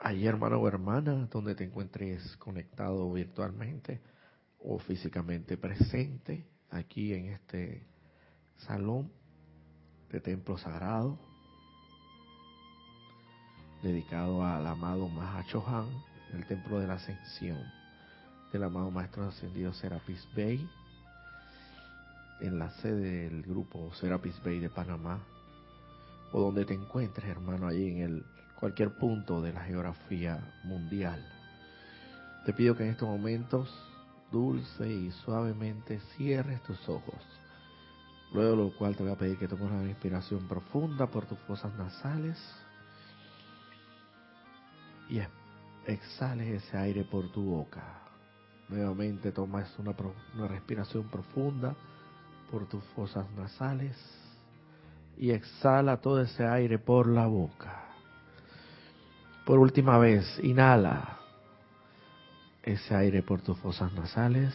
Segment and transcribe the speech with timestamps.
[0.00, 4.00] Allí, hermano o hermana, donde te encuentres conectado virtualmente
[4.60, 7.84] o físicamente presente, aquí en este
[8.58, 9.10] salón
[10.12, 11.18] de templo sagrado,
[13.82, 15.88] dedicado al amado Mahachohan,
[16.32, 17.58] el templo de la ascensión
[18.52, 20.64] del amado Maestro Ascendido Serapis Bay,
[22.40, 25.18] en la sede del grupo Serapis Bay de Panamá,
[26.30, 28.24] o donde te encuentres, hermano, allí en el
[28.58, 31.24] cualquier punto de la geografía mundial.
[32.44, 33.72] Te pido que en estos momentos,
[34.32, 37.22] dulce y suavemente, cierres tus ojos.
[38.32, 41.72] Luego lo cual te voy a pedir que tomes una inspiración profunda por tus fosas
[41.74, 42.36] nasales
[45.08, 45.20] y
[45.86, 48.02] exhales ese aire por tu boca.
[48.68, 49.94] Nuevamente tomas una,
[50.34, 51.74] una respiración profunda
[52.50, 53.96] por tus fosas nasales
[55.16, 57.87] y exhala todo ese aire por la boca.
[59.48, 61.20] Por última vez, inhala
[62.62, 64.54] ese aire por tus fosas nasales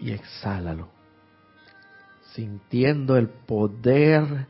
[0.00, 0.88] y exhálalo,
[2.32, 4.48] sintiendo el poder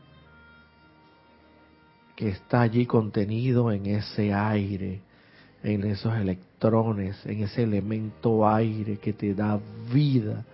[2.15, 5.01] que está allí contenido en ese aire,
[5.61, 9.59] en esos electrones, en ese elemento aire que te da
[9.93, 10.45] vida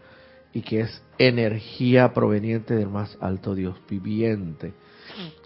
[0.52, 4.74] y que es energía proveniente del más alto Dios viviente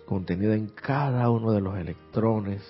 [0.06, 2.62] contenida en cada uno de los electrones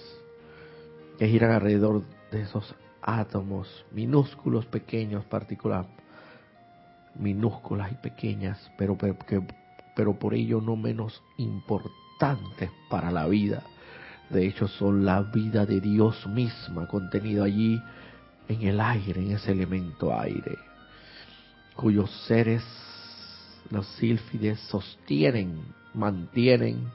[1.18, 5.86] que giran alrededor de esos átomos minúsculos, pequeños, partículas
[7.16, 9.18] minúsculas y pequeñas, pero, pero,
[9.96, 13.64] pero por ello no menos importantes para la vida.
[14.30, 17.82] De hecho, son la vida de Dios misma contenida allí
[18.48, 20.58] en el aire, en ese elemento aire,
[21.76, 22.64] cuyos seres,
[23.70, 25.62] los sílfides, sostienen,
[25.98, 26.90] mantienen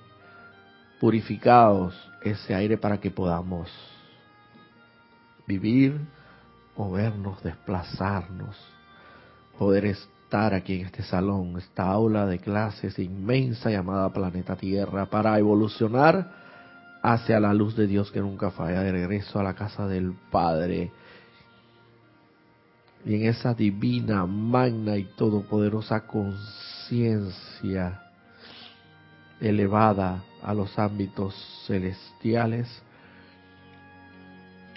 [1.01, 3.69] purificados ese aire para que podamos
[5.47, 5.99] vivir,
[6.77, 8.57] movernos, desplazarnos,
[9.59, 15.37] poder estar aquí en este salón, esta aula de clases inmensa llamada planeta Tierra, para
[15.39, 16.41] evolucionar
[17.03, 20.93] hacia la luz de Dios que nunca falla, de regreso a la casa del Padre.
[23.05, 28.02] Y en esa divina, magna y todopoderosa conciencia
[29.43, 31.35] elevada a los ámbitos
[31.67, 32.69] celestiales,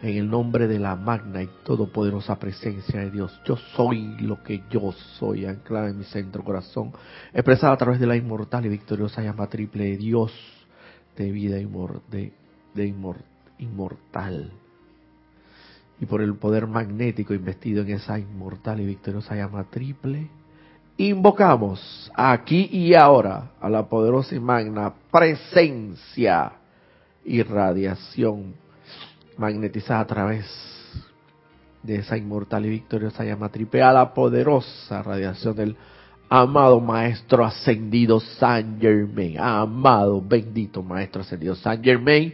[0.01, 3.39] en el nombre de la magna y todopoderosa presencia de Dios.
[3.45, 6.91] Yo soy lo que yo soy, anclada en mi centro corazón,
[7.33, 10.31] expresada a través de la inmortal y victoriosa llama triple de Dios,
[11.15, 12.33] de vida de,
[12.73, 12.93] de
[13.57, 14.51] inmortal.
[15.99, 20.27] Y por el poder magnético investido en esa inmortal y victoriosa llama triple,
[20.97, 26.53] invocamos aquí y ahora a la poderosa y magna presencia
[27.23, 28.53] y radiación
[29.37, 30.45] magnetizada a través
[31.83, 35.75] de esa inmortal y victoriosa llama triple a la poderosa radiación del
[36.29, 42.33] amado maestro ascendido San Germain, amado bendito maestro ascendido San Germain,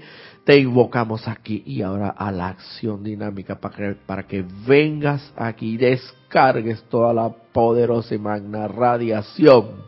[0.51, 5.75] te invocamos aquí y ahora a la acción dinámica para que, para que vengas aquí
[5.75, 9.85] y descargues toda la poderosa y magna radiación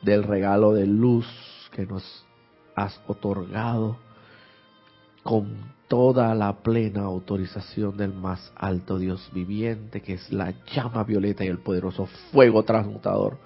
[0.00, 1.26] del regalo de luz
[1.70, 2.02] que nos
[2.74, 3.98] has otorgado
[5.22, 5.54] con
[5.86, 11.48] toda la plena autorización del más alto Dios viviente, que es la llama violeta y
[11.48, 13.36] el poderoso fuego transmutador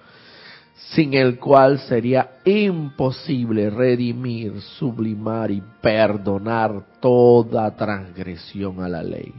[0.77, 9.33] sin el cual sería imposible redimir, sublimar y perdonar toda transgresión a la ley,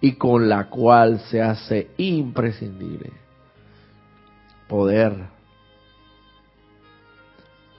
[0.00, 3.12] y con la cual se hace imprescindible
[4.68, 5.14] poder,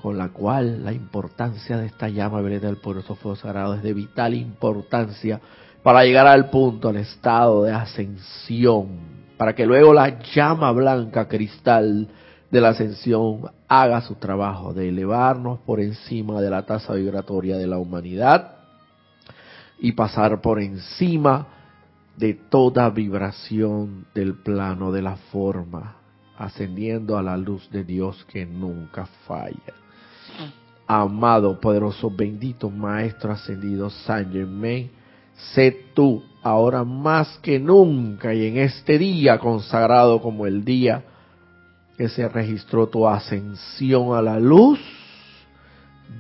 [0.02, 3.94] con la cual la importancia de esta llama violeta del poderoso fuego sagrado es de
[3.94, 5.42] vital importancia
[5.84, 8.88] para llegar al punto, al estado de ascensión,
[9.38, 12.08] para que luego la llama blanca cristal
[12.56, 17.68] de la ascensión haga su trabajo de elevarnos por encima de la tasa vibratoria de
[17.68, 18.56] la humanidad
[19.78, 21.48] y pasar por encima
[22.16, 25.98] de toda vibración del plano de la forma,
[26.38, 29.74] ascendiendo a la luz de Dios que nunca falla.
[30.88, 34.90] Amado, poderoso, bendito Maestro ascendido San Germain,
[35.54, 41.04] sé tú ahora más que nunca y en este día consagrado como el día
[41.98, 44.80] que se registró tu ascensión a la luz,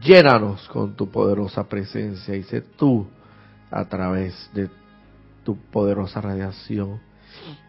[0.01, 3.07] llénanos con tu poderosa presencia y sé tú
[3.72, 4.69] a través de
[5.44, 7.00] tu poderosa radiación,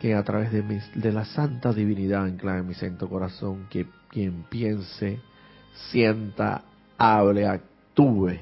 [0.01, 0.63] que a través de,
[0.95, 5.21] de la santa divinidad anclada en mi santo corazón, que quien piense,
[5.91, 6.63] sienta,
[6.97, 8.39] hable, actúe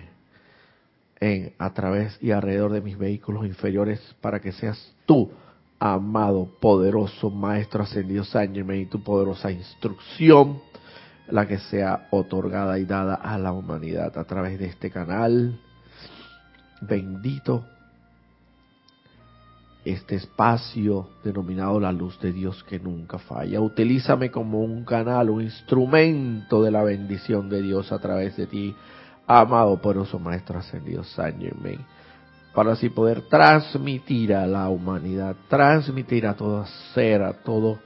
[1.19, 5.31] en, a través y alrededor de mis vehículos inferiores para que seas tú,
[5.79, 10.61] amado, poderoso Maestro Ascendido San y tu poderosa instrucción,
[11.29, 15.59] la que sea otorgada y dada a la humanidad a través de este canal.
[16.81, 17.65] Bendito
[19.85, 23.61] este espacio denominado la luz de Dios que nunca falla.
[23.61, 28.75] Utilízame como un canal, un instrumento de la bendición de Dios a través de ti,
[29.27, 31.81] amado poderoso Maestro Ascendido San Germain,
[32.55, 36.65] para así poder transmitir a la humanidad, transmitir a todo
[36.95, 37.81] ser, a todo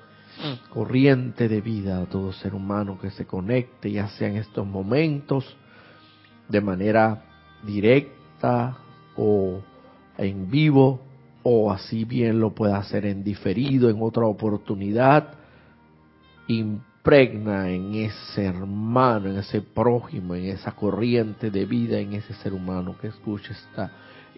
[0.69, 5.57] corriente de vida, a todo ser humano que se conecte, ya sea en estos momentos,
[6.49, 7.25] de manera
[7.65, 8.77] directa
[9.17, 9.61] o
[10.17, 11.01] en vivo,
[11.43, 15.35] o así bien lo pueda hacer en diferido, en otra oportunidad,
[16.47, 22.53] impregna en ese hermano, en ese prójimo, en esa corriente de vida, en ese ser
[22.53, 23.91] humano que escucha esta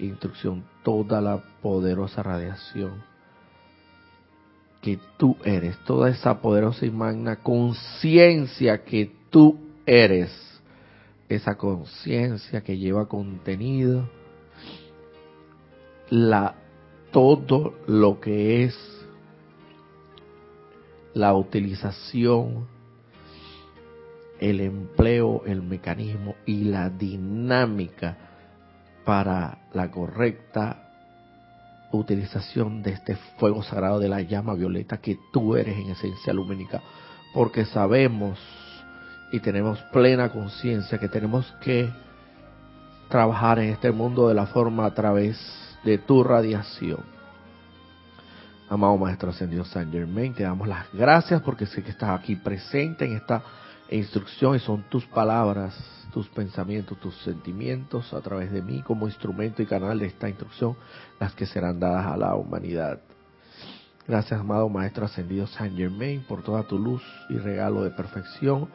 [0.06, 3.02] instrucción, toda la poderosa radiación
[4.81, 10.31] que tú eres, toda esa poderosa y magna conciencia que tú eres,
[11.29, 14.08] esa conciencia que lleva contenido
[16.08, 16.55] la
[17.12, 18.76] todo lo que es
[21.14, 22.67] la utilización,
[24.38, 28.30] el empleo, el mecanismo y la dinámica
[29.05, 30.91] para la correcta
[31.93, 36.81] utilización de este fuego sagrado de la llama violeta que tú eres en esencia lumínica,
[37.35, 38.38] porque sabemos
[39.32, 41.91] y tenemos plena conciencia que tenemos que
[43.08, 45.38] trabajar en este mundo de la forma a través
[45.85, 47.00] de tu radiación.
[48.69, 53.05] Amado Maestro Ascendido San Germain, te damos las gracias porque sé que estás aquí presente
[53.05, 53.43] en esta
[53.96, 55.76] instrucción y son tus palabras,
[56.12, 60.76] tus pensamientos, tus sentimientos a través de mí como instrumento y canal de esta instrucción
[61.19, 63.00] las que serán dadas a la humanidad.
[64.06, 68.69] Gracias, amado Maestro Ascendido San Germain, por toda tu luz y regalo de perfección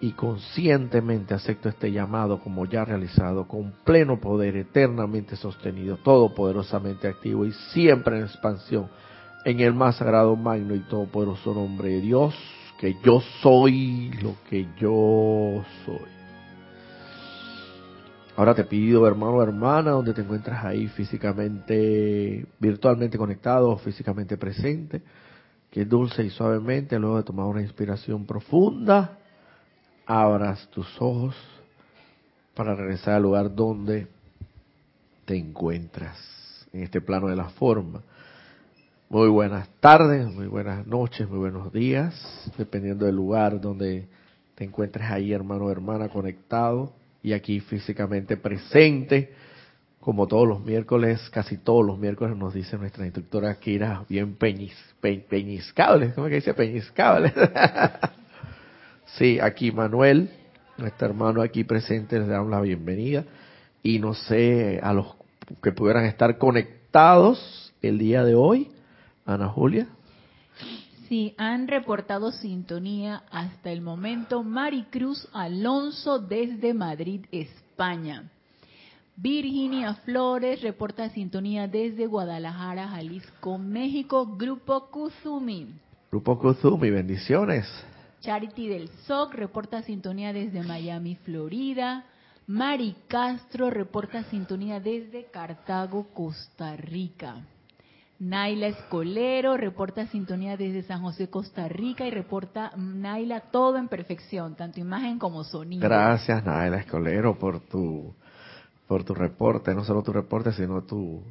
[0.00, 7.44] y conscientemente acepto este llamado como ya realizado, con pleno poder, eternamente sostenido, todopoderosamente activo
[7.44, 8.88] y siempre en expansión,
[9.44, 12.34] en el más sagrado, magno y todopoderoso nombre de Dios,
[12.80, 16.10] que yo soy lo que yo soy.
[18.36, 25.02] Ahora te pido, hermano o hermana, donde te encuentras ahí físicamente, virtualmente conectado, físicamente presente,
[25.70, 29.18] que dulce y suavemente, luego de tomar una inspiración profunda,
[30.06, 31.36] abras tus ojos
[32.54, 34.06] para regresar al lugar donde
[35.26, 36.16] te encuentras,
[36.72, 38.00] en este plano de la forma.
[39.12, 42.14] Muy buenas tardes, muy buenas noches, muy buenos días,
[42.56, 44.06] dependiendo del lugar donde
[44.54, 49.32] te encuentres ahí, hermano o hermana, conectado y aquí físicamente presente.
[49.98, 54.76] Como todos los miércoles, casi todos los miércoles nos dice nuestra instructora Kira, bien peñis,
[55.00, 57.32] peñiscable, ¿cómo que dice peñiscable?
[59.16, 60.30] Sí, aquí Manuel,
[60.78, 63.24] nuestro hermano aquí presente, les damos la bienvenida.
[63.82, 65.16] Y no sé, a los
[65.60, 68.70] que pudieran estar conectados el día de hoy,
[69.30, 69.86] Ana Julia.
[71.08, 78.30] Sí, han reportado sintonía hasta el momento Maricruz Alonso desde Madrid, España.
[79.16, 85.74] Virginia Flores reporta sintonía desde Guadalajara, Jalisco, México, Grupo Kuzumi.
[86.10, 87.66] Grupo Kuzumi, bendiciones.
[88.20, 92.04] Charity del SOC reporta sintonía desde Miami, Florida.
[92.46, 97.36] Mari Castro reporta sintonía desde Cartago, Costa Rica.
[98.20, 104.54] Naila Escolero reporta sintonía desde San José, Costa Rica y reporta Naila todo en perfección,
[104.56, 105.82] tanto imagen como sonido.
[105.82, 108.14] Gracias Naila Escolero por tu
[108.86, 111.22] por tu reporte, no solo tu reporte, sino tu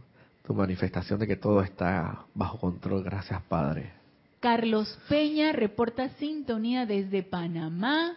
[0.43, 3.03] tu manifestación de que todo está bajo control.
[3.03, 3.93] Gracias, Padre.
[4.39, 8.15] Carlos Peña reporta sintonía desde Panamá.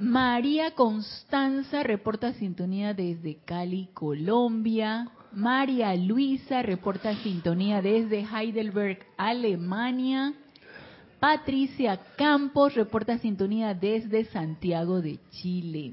[0.00, 5.10] María Constanza reporta sintonía desde Cali, Colombia.
[5.36, 10.32] María Luisa reporta sintonía desde Heidelberg, Alemania.
[11.20, 15.92] Patricia Campos reporta sintonía desde Santiago de Chile.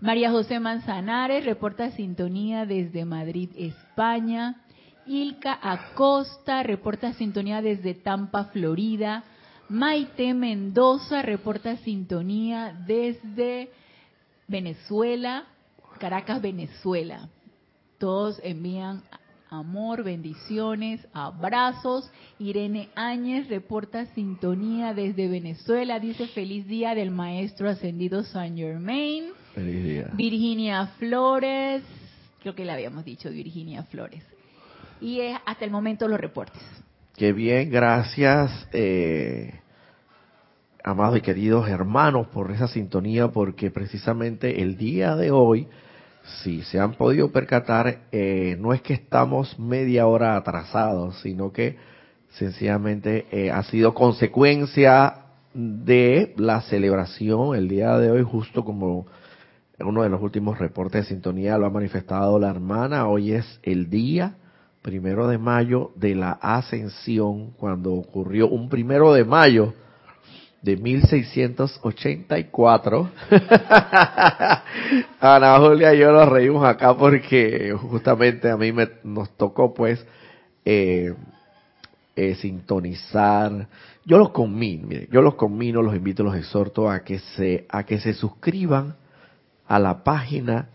[0.00, 4.62] María José Manzanares reporta sintonía desde Madrid, España.
[5.06, 9.24] Ilka Acosta reporta sintonía desde Tampa, Florida.
[9.68, 13.68] Maite Mendoza reporta sintonía desde
[14.48, 15.44] Venezuela,
[15.98, 17.28] Caracas, Venezuela.
[18.04, 19.00] Todos envían
[19.48, 22.12] amor, bendiciones, abrazos.
[22.38, 25.98] Irene Áñez reporta sintonía desde Venezuela.
[25.98, 29.28] Dice feliz día del maestro ascendido San Germain.
[29.54, 30.10] Feliz día.
[30.12, 31.82] Virginia Flores,
[32.42, 34.22] creo que le habíamos dicho Virginia Flores.
[35.00, 36.62] Y es hasta el momento los reportes.
[37.16, 39.60] Qué bien, gracias, eh,
[40.84, 45.68] amados y queridos hermanos, por esa sintonía, porque precisamente el día de hoy,
[46.42, 51.76] si se han podido percatar, eh, no es que estamos media hora atrasados, sino que
[52.30, 55.16] sencillamente eh, ha sido consecuencia
[55.52, 59.06] de la celebración el día de hoy, justo como
[59.78, 63.90] uno de los últimos reportes de sintonía lo ha manifestado la hermana, hoy es el
[63.90, 64.36] día
[64.82, 69.74] primero de mayo de la ascensión, cuando ocurrió un primero de mayo
[70.64, 73.10] de 1684.
[75.20, 80.02] Ana Julia y yo nos reímos acá porque justamente a mí me, nos tocó pues
[80.64, 81.12] eh,
[82.16, 83.68] eh, sintonizar.
[84.06, 88.00] Yo los conmino, yo los conmino, los invito, los exhorto a que se, a que
[88.00, 88.96] se suscriban
[89.66, 90.70] a la página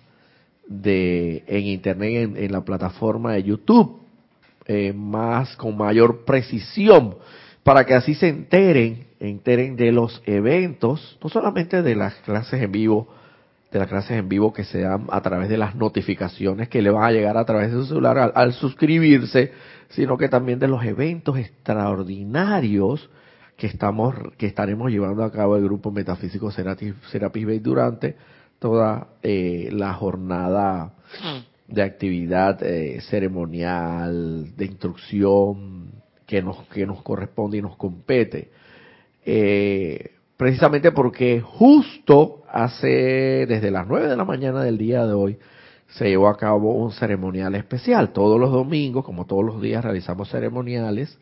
[0.67, 4.01] de en internet en, la plataforma de YouTube
[4.67, 7.15] eh, más con mayor precisión
[7.63, 12.71] para que así se enteren enteren de los eventos no solamente de las clases en
[12.71, 13.07] vivo
[13.71, 16.89] de las clases en vivo que se dan a través de las notificaciones que le
[16.89, 19.51] van a llegar a través de su celular al, suscribirse
[19.89, 23.09] sino que también de los eventos extraordinarios
[23.57, 28.15] que estamos que estaremos llevando a cabo el grupo metafísico Serapis, Serapis Bay durante
[28.59, 30.93] toda eh, la jornada
[31.69, 35.91] de actividad eh, ceremonial, de instrucción
[36.25, 38.51] que nos, que nos corresponde y nos compete.
[39.31, 45.37] Eh, precisamente porque justo hace, desde las 9 de la mañana del día de hoy,
[45.89, 48.11] se llevó a cabo un ceremonial especial.
[48.11, 51.19] Todos los domingos, como todos los días, realizamos ceremoniales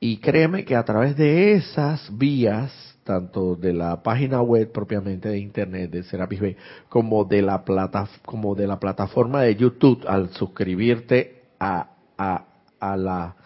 [0.00, 2.72] Y créeme que a través de esas vías,
[3.04, 6.56] tanto de la página web propiamente de internet de Serapis Bay,
[6.88, 12.44] como de la plata, como de la plataforma de YouTube, al suscribirte a, a,
[12.80, 13.36] a la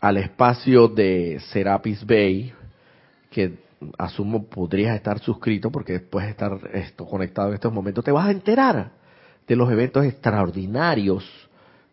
[0.00, 2.54] al espacio de Serapis Bay,
[3.30, 3.58] que
[3.96, 8.28] asumo podrías estar suscrito porque después de estar esto conectado en estos momentos, te vas
[8.28, 8.92] a enterar
[9.46, 11.24] de los eventos extraordinarios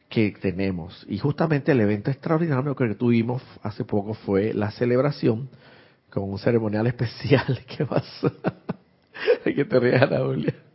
[0.09, 1.05] que tenemos.
[1.07, 5.49] Y justamente el evento extraordinario que tuvimos hace poco fue la celebración
[6.09, 7.61] con un ceremonial especial.
[7.67, 8.31] ¿Qué pasó?
[9.45, 10.66] Hay que te rías, Ana Julia.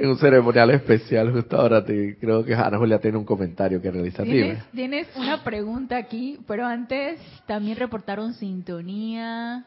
[0.00, 3.90] En un ceremonial especial, justo ahora te, creo que Ana Julia tiene un comentario que
[3.90, 4.24] realizar.
[4.24, 9.66] ¿Tienes, tienes una pregunta aquí, pero antes también reportaron sintonía.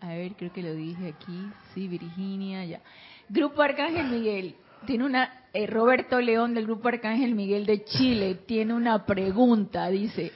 [0.00, 1.48] A ver, creo que lo dije aquí.
[1.74, 2.80] Sí, Virginia, ya.
[3.28, 4.54] Grupo Arcángel Miguel
[4.86, 9.88] tiene una eh, Roberto León del Grupo Arcángel Miguel de Chile tiene una pregunta.
[9.88, 10.30] Dice,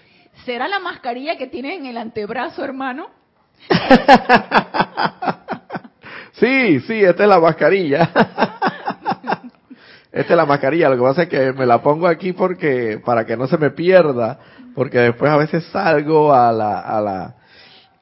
[0.45, 3.11] ¿será la mascarilla que tiene en el antebrazo, hermano?
[6.33, 8.11] sí, sí, esta es la mascarilla.
[10.15, 10.89] esta es la mascarilla.
[10.89, 13.71] Lo que pasa es que me la pongo aquí porque para que no se me
[13.71, 14.39] pierda,
[14.75, 17.35] porque después a veces salgo a la, a la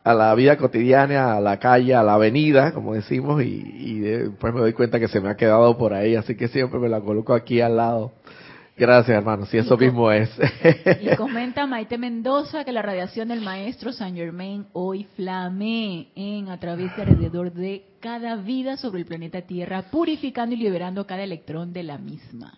[0.04, 4.60] a la vida cotidiana, a la calle, a la avenida, como decimos, y, después me
[4.60, 7.34] doy cuenta que se me ha quedado por ahí, así que siempre me la coloco
[7.34, 8.12] aquí al lado.
[8.76, 10.30] Gracias, hermano, si eso mismo es.
[11.00, 16.58] y comenta Maite Mendoza que la radiación del maestro Saint Germain hoy flame en a
[16.58, 21.72] través de alrededor de cada vida sobre el planeta Tierra, purificando y liberando cada electrón
[21.72, 22.54] de la misma.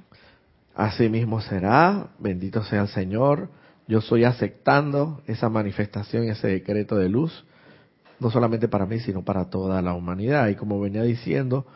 [0.75, 3.51] Así mismo será, bendito sea el Señor.
[3.89, 7.45] Yo estoy aceptando esa manifestación, ese decreto de luz,
[8.21, 10.49] no solamente para mí, sino para toda la humanidad.
[10.49, 11.67] Y como venía diciendo,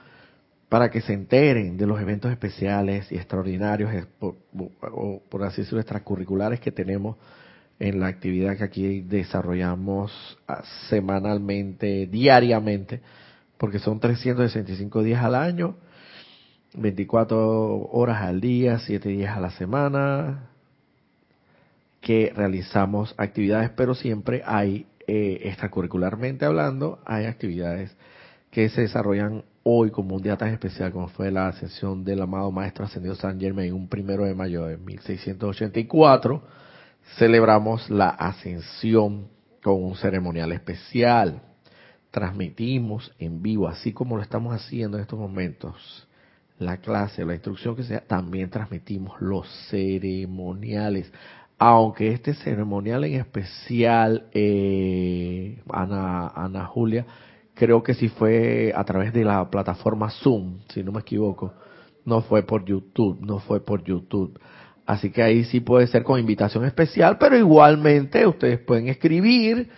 [0.69, 6.61] para que se enteren de los eventos especiales y extraordinarios, o por así decirlo, extracurriculares
[6.61, 7.17] que tenemos
[7.79, 13.01] en la actividad que aquí desarrollamos ah, semanalmente, diariamente,
[13.57, 15.77] porque son 365 días al año,
[16.75, 20.51] 24 horas al día, 7 días a la semana,
[22.01, 27.97] que realizamos actividades, pero siempre hay, eh, extracurricularmente hablando, hay actividades
[28.51, 32.51] que se desarrollan hoy como un día tan especial como fue la ascensión del amado
[32.51, 36.43] Maestro Ascendido San Germain, un primero de mayo de 1684,
[37.19, 39.29] celebramos la ascensión
[39.63, 41.43] con un ceremonial especial.
[42.11, 46.09] Transmitimos en vivo, así como lo estamos haciendo en estos momentos,
[46.59, 51.13] la clase, la instrucción que sea, también transmitimos los ceremoniales.
[51.59, 57.05] Aunque este ceremonial en especial, eh, Ana, Ana Julia,
[57.59, 61.53] creo que sí fue a través de la plataforma Zoom, si no me equivoco,
[62.05, 64.39] no fue por YouTube, no fue por YouTube.
[64.87, 69.69] Así que ahí sí puede ser con invitación especial, pero igualmente ustedes pueden escribir,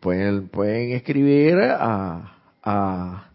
[0.00, 3.30] pueden, pueden escribir a, a,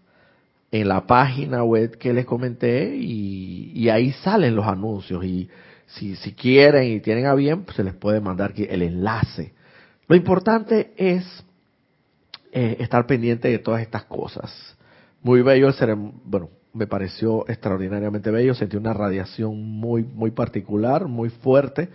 [0.71, 5.47] en la página web que les comenté y, ahí salen los anuncios y
[5.85, 9.53] si, si quieren y tienen a bien, pues se les puede mandar el enlace.
[10.07, 11.44] Lo importante es
[12.57, 14.49] eh, estar pendiente de todas estas cosas.
[15.21, 21.27] Muy bello el bueno, me pareció extraordinariamente bello, sentí una radiación muy, muy particular, muy
[21.27, 21.89] fuerte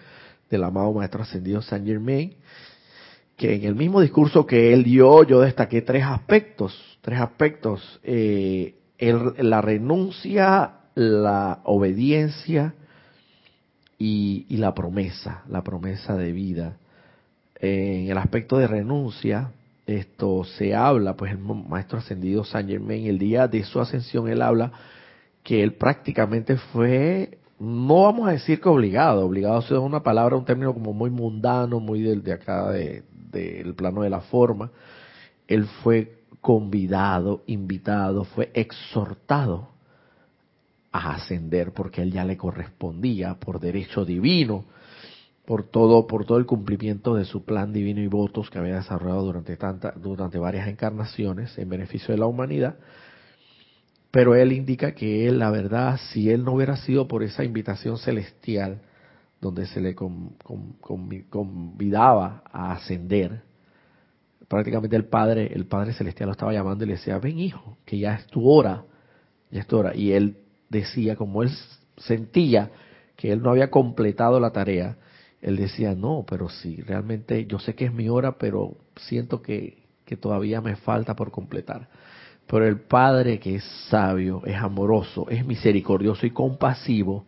[0.50, 2.34] del amado Maestro Ascendido Saint Germain,
[3.38, 8.74] que en el mismo discurso que él dio yo destaqué tres aspectos, tres aspectos, eh,
[9.38, 12.74] la renuncia, la obediencia
[13.96, 16.76] y, la promesa, la promesa de vida.
[17.58, 19.52] En el aspecto de renuncia,
[19.90, 24.42] esto se habla, pues el maestro ascendido Saint Germain, el día de su ascensión, él
[24.42, 24.72] habla
[25.42, 30.44] que él prácticamente fue, no vamos a decir que obligado, obligado es una palabra, un
[30.44, 34.70] término como muy mundano, muy del de acá del de, plano de la forma,
[35.48, 39.70] él fue convidado, invitado, fue exhortado
[40.92, 44.64] a ascender porque él ya le correspondía por derecho divino
[45.50, 49.24] por todo, por todo el cumplimiento de su plan divino y votos que había desarrollado
[49.24, 52.76] durante tanta, durante varias encarnaciones en beneficio de la humanidad.
[54.12, 57.98] Pero él indica que él, la verdad, si él no hubiera sido por esa invitación
[57.98, 58.82] celestial,
[59.40, 59.96] donde se le
[61.28, 63.42] convidaba a ascender,
[64.46, 67.98] prácticamente el Padre, el Padre Celestial lo estaba llamando y le decía, ven hijo, que
[67.98, 68.84] ya es tu hora,
[69.50, 69.96] ya es tu hora.
[69.96, 70.36] Y él
[70.68, 71.50] decía, como él
[71.96, 72.70] sentía
[73.16, 74.96] que él no había completado la tarea,
[75.42, 79.82] él decía, no, pero sí, realmente yo sé que es mi hora, pero siento que,
[80.04, 81.88] que todavía me falta por completar.
[82.46, 87.24] Pero el Padre que es sabio, es amoroso, es misericordioso y compasivo,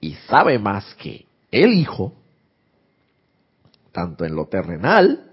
[0.00, 2.14] y sabe más que el Hijo,
[3.92, 5.32] tanto en lo terrenal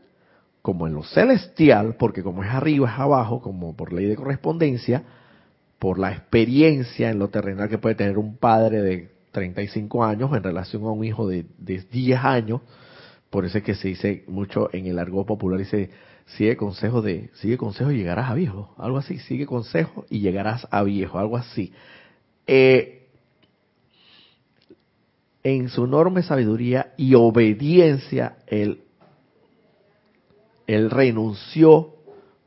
[0.61, 5.03] como en lo celestial, porque como es arriba es abajo, como por ley de correspondencia,
[5.77, 10.43] por la experiencia en lo terrenal que puede tener un padre de 35 años en
[10.43, 12.61] relación a un hijo de, de 10 años.
[13.29, 15.89] Por eso es que se dice mucho en el argot popular, dice,
[16.25, 20.67] sigue consejo de, sigue consejo y llegarás a viejo, algo así, sigue consejo y llegarás
[20.71, 21.73] a viejo, algo así.
[22.45, 23.07] Eh,
[25.43, 28.83] en su enorme sabiduría y obediencia, él,
[30.67, 31.95] él renunció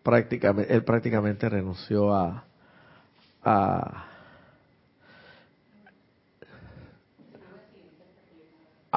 [0.05, 2.45] prácticamente, él prácticamente renunció a,
[3.43, 4.16] a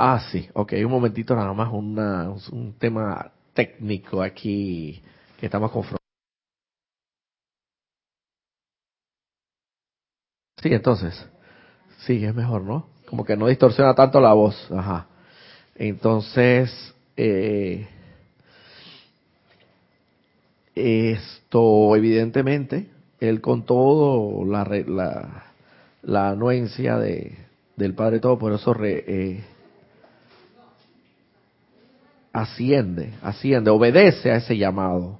[0.01, 5.01] Ah, sí, ok, un momentito nada más, un tema técnico aquí
[5.37, 5.99] que estamos confrontando.
[10.61, 11.25] Sí, entonces,
[12.05, 12.87] sí, es mejor, ¿no?
[13.07, 15.07] Como que no distorsiona tanto la voz, ajá.
[15.75, 17.87] Entonces, eh,
[20.75, 25.43] esto, evidentemente, él con todo la, la,
[26.03, 27.35] la anuencia de,
[27.75, 29.43] del Padre Todopoderoso re, eh,
[32.41, 35.19] asciende, asciende, obedece a ese llamado,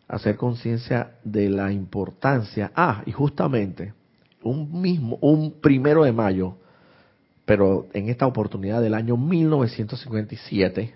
[0.08, 2.72] hacer conciencia de la importancia.
[2.76, 3.96] Ah, y justamente,
[4.44, 6.58] un mismo, un primero de mayo,
[7.56, 10.92] pero en esta oportunidad del año 1957,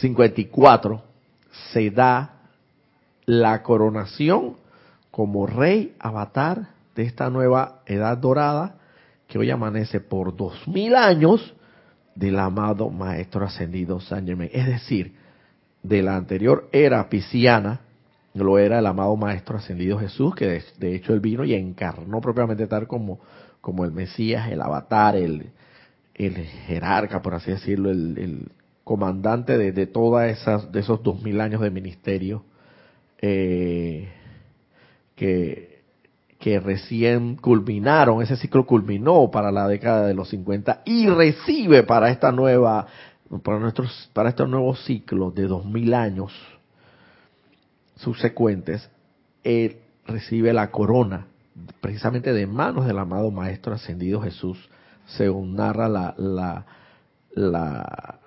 [0.00, 1.02] 54,
[1.72, 2.40] se da
[3.26, 4.56] la coronación
[5.12, 8.74] como rey avatar de esta nueva edad dorada
[9.28, 11.54] que hoy amanece por dos mil años
[12.16, 14.50] del amado Maestro Ascendido San Germain.
[14.52, 15.14] Es decir,
[15.80, 17.82] de la anterior era pisciana,
[18.34, 22.66] lo era el amado Maestro Ascendido Jesús, que de, hecho él vino y encarnó propiamente
[22.66, 23.20] tal como,
[23.66, 25.50] como el Mesías, el avatar, el,
[26.14, 28.48] el jerarca, por así decirlo, el,
[28.84, 32.44] comandante de, de todas esas, de esos dos mil años de ministerio,
[33.20, 34.08] eh,
[35.16, 35.82] que,
[36.38, 42.10] que recién culminaron, ese ciclo culminó para la década de los 50 y recibe para
[42.10, 42.86] esta nueva,
[43.42, 46.32] para nuestros, para este nuevo ciclo de dos mil años,
[47.96, 48.88] subsecuentes,
[50.06, 51.26] recibe la corona
[51.80, 54.68] precisamente de manos del amado Maestro Ascendido Jesús,
[55.06, 56.66] según narra la, la,
[57.34, 58.20] la,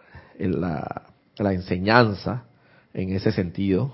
[1.37, 2.43] la, enseñanza
[2.93, 3.93] en ese sentido,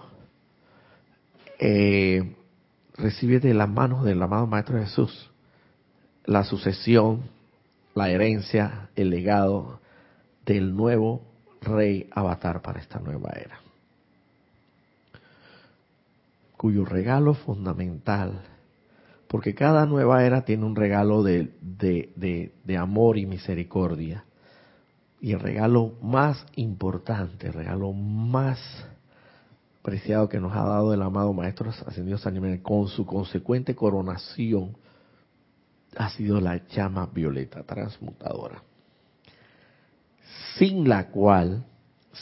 [1.60, 2.36] eh,
[2.96, 5.32] recibe de las manos del amado Maestro Jesús
[6.26, 7.24] la sucesión,
[7.94, 9.80] la herencia, el legado
[10.46, 11.22] del nuevo
[11.62, 13.60] rey avatar para esta nueva era
[16.66, 18.42] cuyo regalo fundamental,
[19.36, 24.24] porque cada nueva era tiene un regalo de, amor y misericordia.
[25.20, 28.58] Y el regalo más importante, el regalo más
[29.82, 34.78] preciado que nos ha dado el amado Maestro Ascendido San Jiménez con su consecuente coronación
[35.98, 38.64] ha sido la llama violeta transmutadora.
[40.58, 41.66] Sin la cual,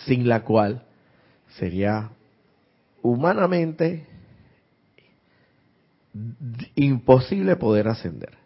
[0.08, 0.82] sin la cual
[1.60, 2.10] sería
[3.04, 4.13] humanamente
[6.76, 8.38] imposible poder ascender.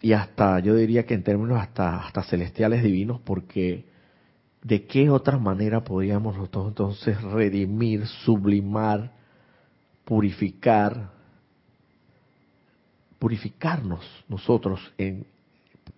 [0.00, 3.86] Y hasta, yo diría que en términos hasta, hasta celestiales divinos, porque
[4.62, 9.12] ¿de qué otra manera podríamos nosotros entonces redimir, sublimar,
[10.04, 11.10] purificar,
[13.18, 15.26] purificarnos nosotros en,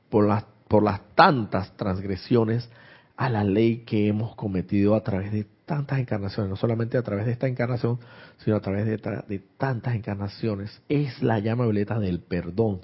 [0.08, 2.70] por, las, por las tantas transgresiones
[3.16, 7.26] a la ley que hemos cometido a través de tantas encarnaciones, no solamente a través
[7.26, 8.00] de esta encarnación,
[8.38, 12.80] sino a través de, tantas encarnaciones, es la llama violeta del perdón,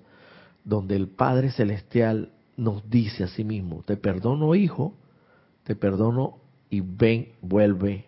[0.64, 4.94] donde el Padre Celestial nos dice a sí mismo, te perdono hijo,
[5.64, 6.36] te perdono
[6.70, 8.04] y ven, vuelve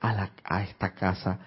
[0.00, 1.38] a, la, a esta casa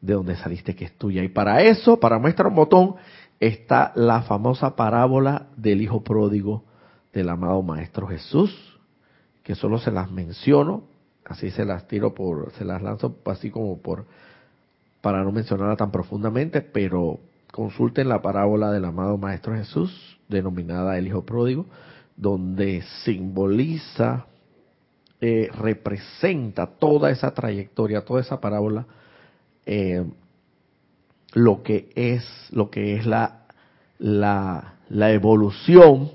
[0.00, 1.22] de donde saliste que es tuya.
[1.22, 2.96] Y para eso, para muestra un botón,
[3.38, 6.64] está la famosa parábola del hijo pródigo
[7.12, 8.52] del amado Maestro Jesús,
[9.44, 10.95] que solo se las menciono
[11.28, 14.06] así se las tiro por, se las lanzo así como por,
[15.00, 17.18] para no mencionarla tan profundamente, pero
[17.52, 21.66] consulten la parábola del amado Maestro Jesús, denominada el Hijo Pródigo,
[22.16, 24.26] donde simboliza,
[25.20, 28.86] eh, representa toda esa trayectoria, toda esa parábola,
[29.64, 30.04] eh,
[31.32, 33.46] lo que es, lo que es la,
[33.98, 36.10] la, la evolución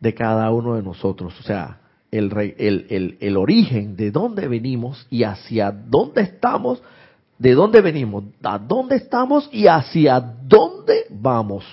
[0.00, 1.38] de cada uno de nosotros.
[1.38, 1.81] O sea,
[2.12, 6.82] el, el, origen de dónde venimos y hacia dónde estamos,
[7.38, 11.64] de dónde venimos, a dónde estamos y hacia dónde vamos.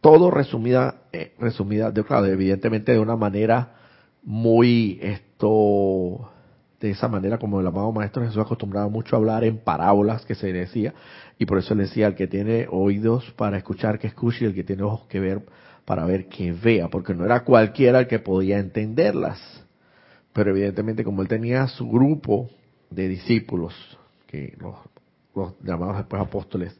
[0.00, 3.74] todo resumida, eh, resumida, de, claro, evidentemente de una manera
[4.22, 6.30] muy esto
[6.80, 10.34] de esa manera como el amado maestro Jesús acostumbraba mucho a hablar en parábolas que
[10.34, 10.94] se decía
[11.38, 14.54] y por eso le decía el que tiene oídos para escuchar que escuche y el
[14.54, 15.42] que tiene ojos que ver
[15.86, 19.40] para ver que vea porque no era cualquiera el que podía entenderlas.
[20.34, 22.50] Pero evidentemente como él tenía su grupo
[22.90, 23.74] de discípulos
[24.26, 26.76] que los, llamados después apóstoles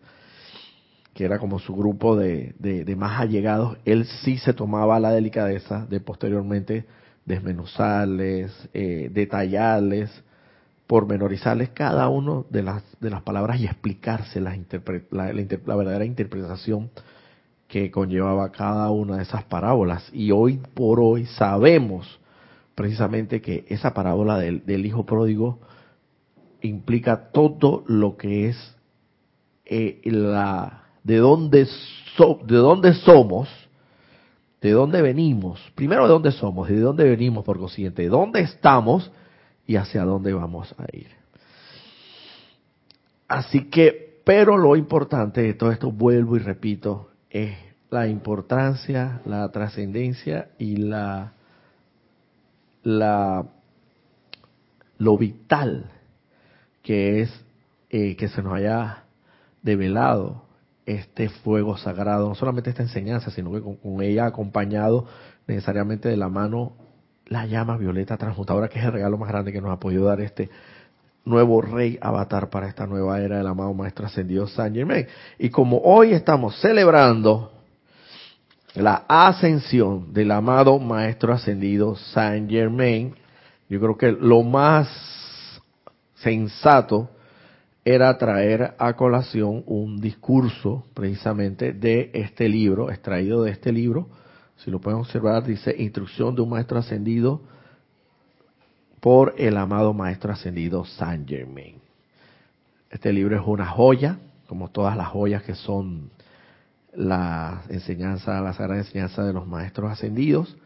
[1.14, 5.86] que era como su grupo de, de más allegados él sí se tomaba la delicadeza
[5.86, 6.84] de posteriormente
[7.26, 10.10] desmenuzarles, eh, detallarles,
[10.86, 14.56] pormenorizarles cada uno de las, de las palabras y explicarse la,
[15.10, 16.90] la, verdadera interpretación
[17.68, 20.08] que conllevaba cada una de esas parábolas.
[20.12, 22.20] Y hoy por hoy sabemos
[22.74, 25.58] precisamente que esa parábola del, hijo pródigo
[26.60, 28.76] implica todo lo que es
[29.64, 33.48] eh, la de dónde de dónde somos
[34.60, 39.10] de dónde venimos, primero de dónde somos de dónde venimos por consiguiente, de dónde estamos
[39.66, 41.08] y hacia dónde vamos a ir.
[43.28, 47.10] Así que, pero lo importante de todo esto, vuelvo y repito,
[47.44, 47.56] es
[47.90, 51.32] la importancia, la trascendencia y la,
[52.82, 53.46] la,
[54.98, 55.90] lo vital
[56.82, 57.44] que es
[57.90, 59.04] eh, que se nos haya
[59.62, 60.42] develado
[60.86, 65.06] este fuego sagrado, no solamente esta enseñanza, sino que con, ella acompañado
[65.46, 66.74] necesariamente de la mano
[67.26, 70.20] la llama violeta transmutadora, que es el regalo más grande que nos ha podido dar
[70.20, 70.48] este
[71.26, 75.06] nuevo rey avatar para esta nueva era del amado Maestro Ascendido San Germain.
[75.38, 77.52] Y como hoy estamos celebrando
[78.74, 83.14] la ascensión del amado Maestro Ascendido San Germain,
[83.68, 84.88] yo creo que lo más
[86.14, 87.10] sensato
[87.84, 94.08] era traer a colación un discurso precisamente de este libro, extraído de este libro.
[94.56, 97.42] Si lo pueden observar, dice Instrucción de un Maestro Ascendido
[99.00, 101.76] por el amado Maestro Ascendido Saint Germain.
[102.90, 106.10] Este libro es una joya, como todas las joyas que son
[106.94, 110.56] la enseñanza, la sagrada enseñanza de los Maestros Ascendidos.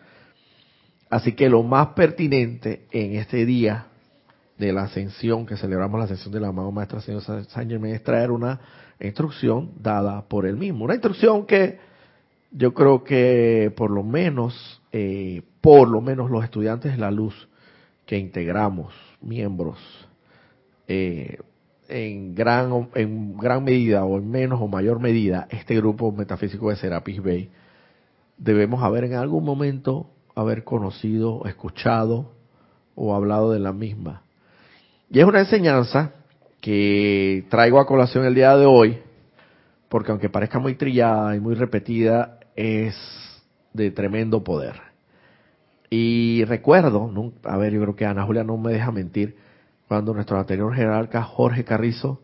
[1.08, 3.86] Así que lo más pertinente en este día
[4.58, 8.30] de la ascensión, que celebramos la ascensión del amado Maestro Señor San Germain, es traer
[8.30, 8.60] una
[9.00, 10.84] instrucción dada por él mismo.
[10.84, 11.78] Una instrucción que
[12.52, 17.48] yo creo que por lo menos, eh, por lo menos los estudiantes de la luz
[18.10, 19.78] que integramos, miembros,
[20.88, 21.38] eh,
[21.88, 26.76] en gran, en gran medida o en menos o mayor medida, este grupo metafísico de
[26.76, 27.50] Serapis Bay,
[28.36, 32.32] debemos haber en algún momento haber conocido, escuchado
[32.96, 34.24] o hablado de la misma.
[35.08, 36.14] Y es una enseñanza
[36.60, 38.98] que traigo a colación el día de hoy,
[39.88, 42.96] porque aunque parezca muy trillada y muy repetida, es
[43.72, 44.89] de tremendo poder.
[45.90, 47.10] Y recuerdo,
[47.42, 49.36] a ver, yo creo que Ana Julia no me deja mentir,
[49.88, 52.20] cuando nuestro anterior jerarca Jorge Carrizo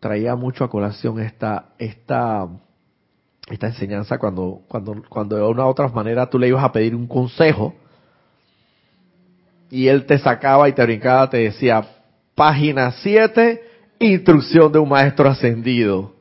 [0.00, 2.48] traía mucho a colación esta, esta,
[3.48, 6.94] esta enseñanza cuando, cuando, cuando de una u otra manera tú le ibas a pedir
[6.94, 7.74] un consejo
[9.70, 11.86] y él te sacaba y te brincaba, te decía,
[12.34, 13.62] Página 7,
[13.98, 16.14] instrucción de un maestro ascendido.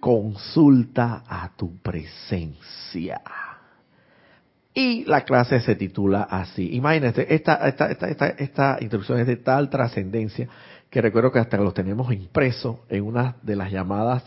[0.00, 3.22] Consulta a tu presencia.
[4.74, 6.74] Y la clase se titula así.
[6.74, 10.48] Imagínate, esta, esta, esta, esta, instrucción es de tal trascendencia
[10.90, 14.24] que recuerdo que hasta los tenemos impreso en una de las llamadas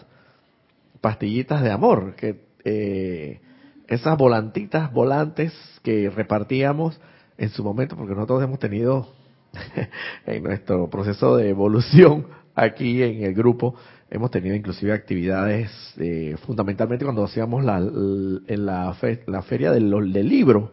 [1.02, 3.42] pastillitas de amor, que eh,
[3.88, 7.00] esas volantitas, volantes que repartíamos
[7.38, 9.10] en su momento, porque nosotros hemos tenido
[10.26, 13.76] en nuestro proceso de evolución aquí en el grupo
[14.10, 20.72] hemos tenido inclusive actividades eh, fundamentalmente cuando hacíamos la, en la, la feria del, libro.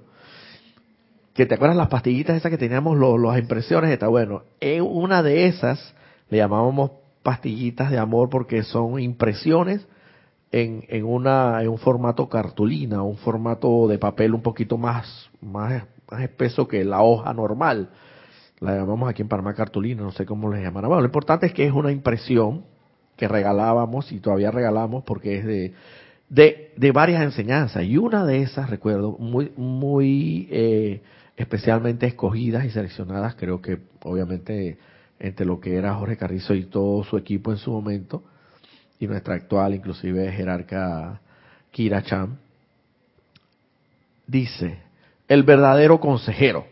[1.34, 4.42] Que te acuerdas las pastillitas esas que teníamos los, las impresiones está bueno.
[4.60, 5.94] En una de esas
[6.30, 6.92] le llamábamos
[7.22, 9.86] pastillitas de amor porque son impresiones
[10.52, 15.84] en, en una en un formato cartulina un formato de papel un poquito más más,
[16.10, 17.90] más espeso que la hoja normal.
[18.60, 20.88] La llamamos aquí en Panamá cartulina, no sé cómo les llamarán.
[20.88, 22.64] Bueno, lo importante es que es una impresión
[23.16, 25.74] que regalábamos y todavía regalamos porque es de,
[26.28, 27.84] de, de varias enseñanzas.
[27.84, 31.02] Y una de esas, recuerdo, muy, muy eh,
[31.36, 34.78] especialmente escogidas y seleccionadas, creo que obviamente
[35.18, 38.24] entre lo que era Jorge Carrizo y todo su equipo en su momento,
[38.98, 41.20] y nuestra actual, inclusive jerarca
[41.70, 42.36] Kira Cham,
[44.26, 44.78] dice,
[45.28, 46.66] el verdadero consejero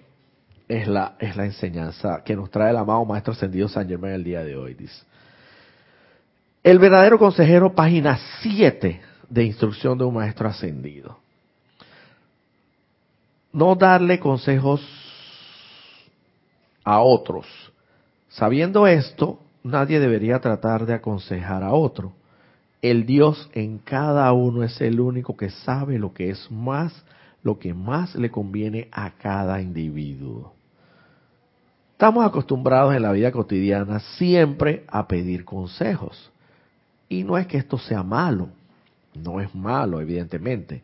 [0.69, 4.25] es la, es la enseñanza que nos trae el amado Maestro Ascendido San Germán el
[4.25, 4.75] día de hoy.
[4.75, 5.03] Dice.
[6.63, 11.19] El verdadero consejero, página 7 de instrucción de un maestro ascendido.
[13.53, 14.81] No darle consejos
[16.85, 17.47] a otros.
[18.29, 22.13] Sabiendo esto, nadie debería tratar de aconsejar a otro.
[22.81, 26.95] El Dios en cada uno es el único que sabe lo que es más,
[27.43, 30.55] lo que más le conviene a cada individuo.
[31.91, 36.32] Estamos acostumbrados en la vida cotidiana siempre a pedir consejos.
[37.13, 38.49] Y no es que esto sea malo,
[39.15, 40.83] no es malo, evidentemente.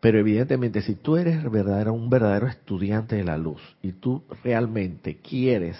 [0.00, 5.18] Pero evidentemente, si tú eres verdadero, un verdadero estudiante de la luz y tú realmente
[5.18, 5.78] quieres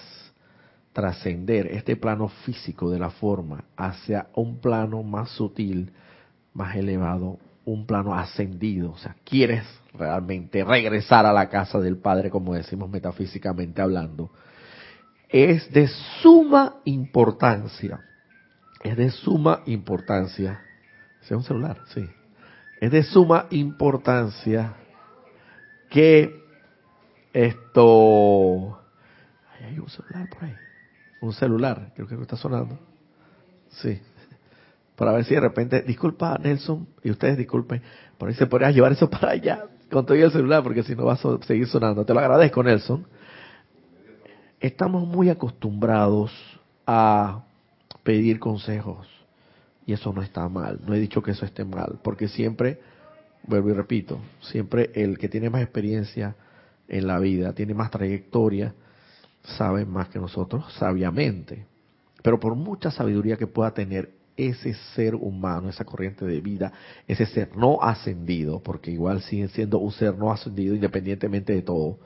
[0.93, 5.91] trascender este plano físico de la forma hacia un plano más sutil,
[6.53, 12.29] más elevado, un plano ascendido, o sea, quieres realmente regresar a la casa del Padre,
[12.29, 14.31] como decimos metafísicamente hablando,
[15.27, 15.89] es de
[16.21, 17.99] suma importancia,
[18.83, 20.61] es de suma importancia,
[21.21, 22.07] es un celular, sí,
[22.81, 24.73] es de suma importancia
[25.89, 26.43] que
[27.31, 28.79] esto,
[29.61, 30.55] hay un celular por ahí,
[31.21, 32.77] un celular, creo que está sonando,
[33.69, 33.99] sí,
[34.95, 37.81] para ver si de repente, disculpa Nelson, y ustedes disculpen,
[38.17, 41.05] por ahí se podría llevar eso para allá con todo el celular, porque si no
[41.05, 42.03] va a seguir sonando.
[42.03, 43.05] Te lo agradezco, Nelson.
[44.59, 46.31] Estamos muy acostumbrados
[46.85, 47.43] a
[48.03, 49.07] pedir consejos,
[49.85, 50.79] y eso no está mal.
[50.85, 52.79] No he dicho que eso esté mal, porque siempre,
[53.47, 56.35] vuelvo y repito, siempre el que tiene más experiencia
[56.87, 58.73] en la vida, tiene más trayectoria,
[59.43, 61.65] sabe más que nosotros, sabiamente.
[62.21, 66.71] Pero por mucha sabiduría que pueda tener ese ser humano, esa corriente de vida,
[67.07, 71.99] ese ser no ascendido, porque igual sigue siendo un ser no ascendido independientemente de todo,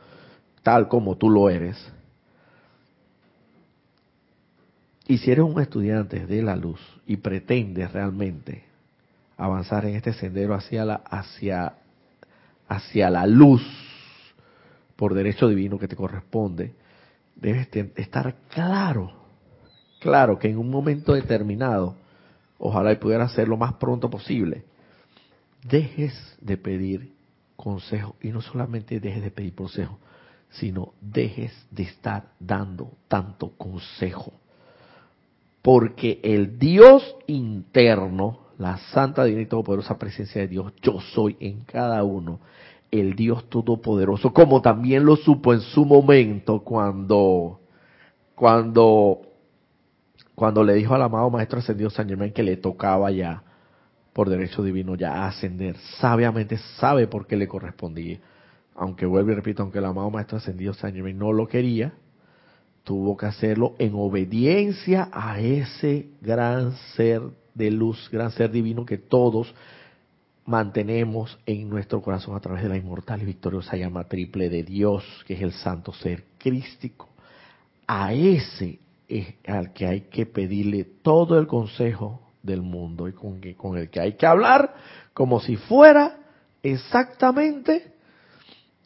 [0.63, 1.77] tal como tú lo eres.
[5.07, 8.63] Y si eres un estudiante de la luz y pretendes realmente
[9.37, 11.75] avanzar en este sendero hacia la, hacia,
[12.67, 13.63] hacia la luz
[14.97, 16.73] por derecho divino que te corresponde,
[17.35, 19.13] debes estar claro,
[20.01, 21.95] claro que en un momento determinado
[22.57, 24.65] ojalá y pudiera hacerlo lo más pronto posible,
[25.63, 27.13] dejes de pedir
[27.55, 29.99] consejo y no solamente dejes de pedir consejo,
[30.49, 34.33] sino dejes de estar dando tanto consejo.
[35.67, 41.65] Porque el Dios interno, la santa, divina y todopoderosa presencia de Dios, yo soy en
[41.65, 42.39] cada uno,
[42.89, 47.59] el Dios todopoderoso, como también lo supo en su momento cuando
[48.33, 49.23] cuando
[50.35, 53.43] cuando le dijo al amado Maestro Ascendido San Germán que le tocaba ya,
[54.13, 58.21] por derecho divino, ya ascender, sabiamente sabe por qué le correspondía.
[58.73, 61.93] Aunque vuelvo y repito, aunque el amado Maestro Ascendido San Germán no lo quería,
[62.87, 67.21] tuvo que hacerlo en obediencia a ese gran ser
[67.53, 69.53] de luz, gran ser divino que todos
[70.45, 75.03] mantenemos en nuestro corazón a través de la inmortal y victoriosa llama triple de Dios,
[75.27, 77.09] que es el santo ser crístico.
[77.87, 83.77] A ese es al que hay que pedirle todo el consejo del mundo y con,
[83.77, 84.73] el que hay que hablar
[85.13, 86.19] como si fuera
[86.63, 87.91] exactamente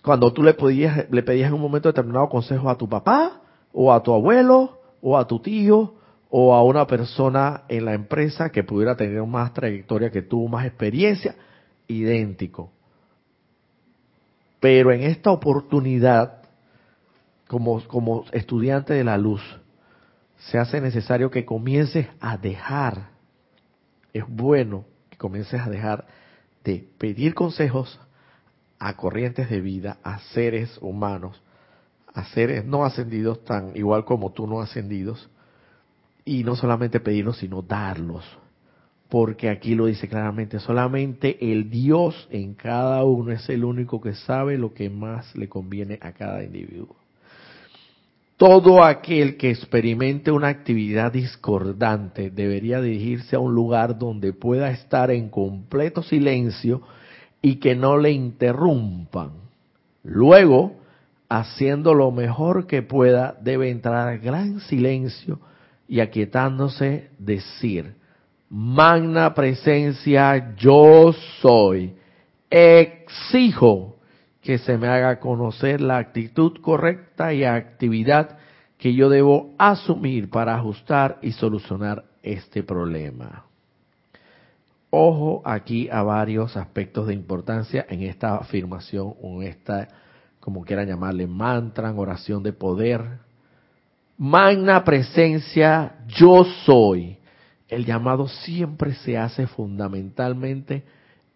[0.02, 3.41] cuando tú le, podías, le pedías en un momento determinado consejo a tu papá
[3.74, 5.96] o a tu abuelo o a tu tío
[6.30, 10.66] o a una persona en la empresa que pudiera tener más trayectoria que tú, más
[10.66, 11.36] experiencia,
[11.88, 12.72] idéntico.
[14.62, 16.44] Pero en esta oportunidad,
[17.48, 19.42] como, como estudiante de la luz,
[20.38, 23.10] se hace necesario que comiences a dejar,
[24.14, 26.06] es bueno que comiences a dejar
[26.64, 28.00] de pedir consejos
[28.80, 31.42] a corrientes de vida, a seres humanos,
[32.14, 35.30] a seres no ascendidos tan igual como tú no ascendidos,
[36.26, 38.26] y no solamente pedirlos, sino darlos.
[39.10, 44.14] Porque aquí lo dice claramente, solamente el Dios en cada uno es el único que
[44.14, 46.96] sabe lo que más le conviene a cada individuo
[48.42, 55.12] todo aquel que experimente una actividad discordante debería dirigirse a un lugar donde pueda estar
[55.12, 56.82] en completo silencio
[57.40, 59.34] y que no le interrumpan.
[60.04, 60.74] Luego,
[61.32, 65.40] haciendo lo mejor que pueda, debe entrar gran silencio
[65.88, 67.96] y aquietándose decir,
[68.50, 71.96] magna presencia yo soy,
[72.50, 73.96] exijo
[74.42, 78.38] que se me haga conocer la actitud correcta y actividad
[78.78, 83.46] que yo debo asumir para ajustar y solucionar este problema.
[84.90, 89.88] Ojo aquí a varios aspectos de importancia en esta afirmación o en esta,
[90.42, 93.20] como quieran llamarle, mantra, oración de poder.
[94.18, 97.18] Magna presencia, yo soy.
[97.70, 100.84] el llamado siempre se hace fundamentalmente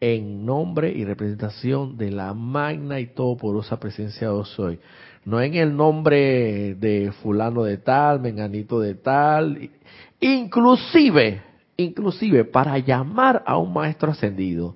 [0.02, 4.80] en nombre y representación de la magna y todopoderosa presencia de soy.
[5.24, 9.70] No en el nombre de fulano de tal, menganito de tal,
[10.20, 11.42] inclusive,
[11.78, 14.76] inclusive para llamar a un maestro ascendido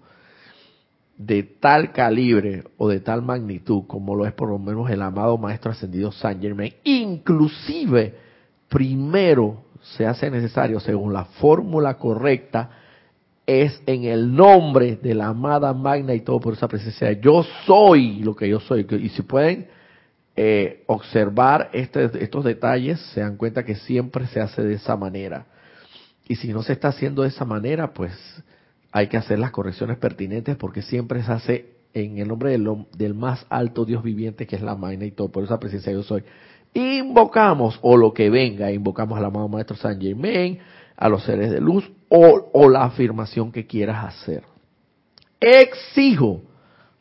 [1.20, 5.38] de tal calibre o de tal magnitud como lo es por lo menos el amado
[5.38, 8.15] maestro ascendido Saint Germain, inclusive
[8.70, 12.70] primero se hace necesario según la fórmula correcta
[13.45, 17.11] es en el nombre de la amada magna y todo por esa presencia.
[17.13, 18.86] Yo soy lo que yo soy.
[19.01, 19.67] Y si pueden
[20.36, 25.47] eh, observar este, estos detalles, se dan cuenta que siempre se hace de esa manera.
[26.28, 28.13] Y si no se está haciendo de esa manera, pues
[28.91, 33.45] hay que hacer las correcciones pertinentes porque siempre se hace en el nombre del, más
[33.49, 36.23] alto Dios viviente que es la magna y todo por esa presencia yo soy.
[36.73, 40.59] Invocamos o lo que venga, invocamos al amado Maestro San Germain,
[40.95, 44.43] a los seres de luz o, la afirmación que quieras hacer.
[45.39, 46.41] Exijo,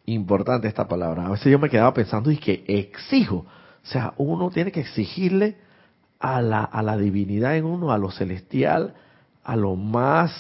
[0.07, 4.51] importante esta palabra, a veces yo me quedaba pensando y que exijo, o sea, uno
[4.51, 5.57] tiene que exigirle
[6.20, 8.95] a la, a la divinidad en uno, a lo celestial,
[9.45, 10.32] a lo más,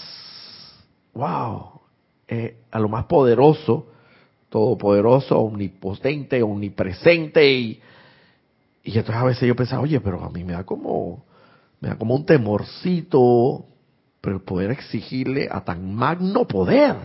[1.18, 1.80] wow,
[2.28, 3.88] eh, a lo más poderoso,
[4.48, 7.80] todopoderoso, omnipotente, omnipresente y,
[8.84, 11.24] y entonces a veces yo pensaba, oye, pero a mí me da como
[11.80, 13.64] me da como un temorcito,
[14.20, 16.96] pero poder exigirle a tan magno poder,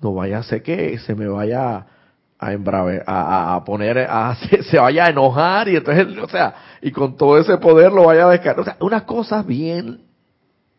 [0.00, 1.86] no vaya a ser que se me vaya
[2.38, 4.34] a embrave, a, poner, a,
[4.70, 8.26] se, vaya a enojar y entonces, o sea, y con todo ese poder lo vaya
[8.26, 8.60] a descargar.
[8.60, 10.02] O sea, unas cosas bien,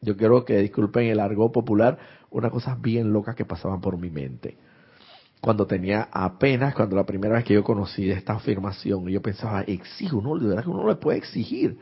[0.02, 2.00] yo quiero que disculpen el argot popular,
[2.32, 4.58] unas cosas bien locas que pasaban por mi mente.
[5.40, 10.22] Cuando tenía apenas, cuando la primera vez que yo conocí esta afirmación, yo pensaba, exijo,
[10.22, 11.78] no, de verdad que uno no le puede exigir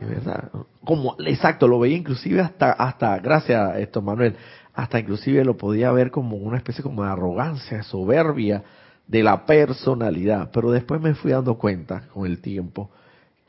[0.00, 0.50] de verdad.
[0.84, 4.34] Como, exacto, lo veía inclusive hasta, hasta, gracias a esto Manuel,
[4.74, 8.62] hasta inclusive lo podía ver como una especie como de arrogancia, soberbia
[9.06, 10.50] de la personalidad.
[10.52, 12.90] Pero después me fui dando cuenta con el tiempo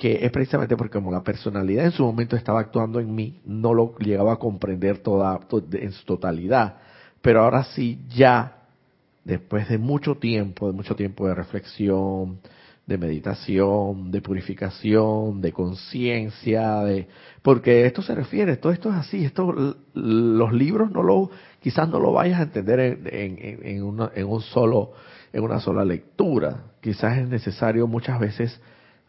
[0.02, 3.72] que es precisamente porque como la personalidad en su momento estaba actuando en mí, no
[3.76, 5.40] lo llegaba a comprender toda,
[5.74, 6.78] en su totalidad.
[7.22, 8.64] Pero ahora sí, ya,
[9.24, 12.40] después de mucho tiempo, de mucho tiempo de reflexión,
[12.88, 17.08] de meditación, de purificación, de conciencia, de
[17.44, 19.54] porque esto se refiere, todo esto es así, esto
[19.94, 21.30] los libros no lo
[21.60, 24.94] quizás no lo vayas a entender en, en, en, una, en un solo
[25.32, 28.60] en una sola lectura, quizás es necesario muchas veces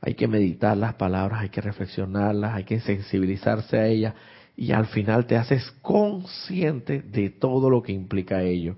[0.02, 4.14] hay que meditar las palabras, hay que reflexionarlas, hay que sensibilizarse a ellas
[4.56, 8.74] y al final te haces consciente de todo lo que implica ello.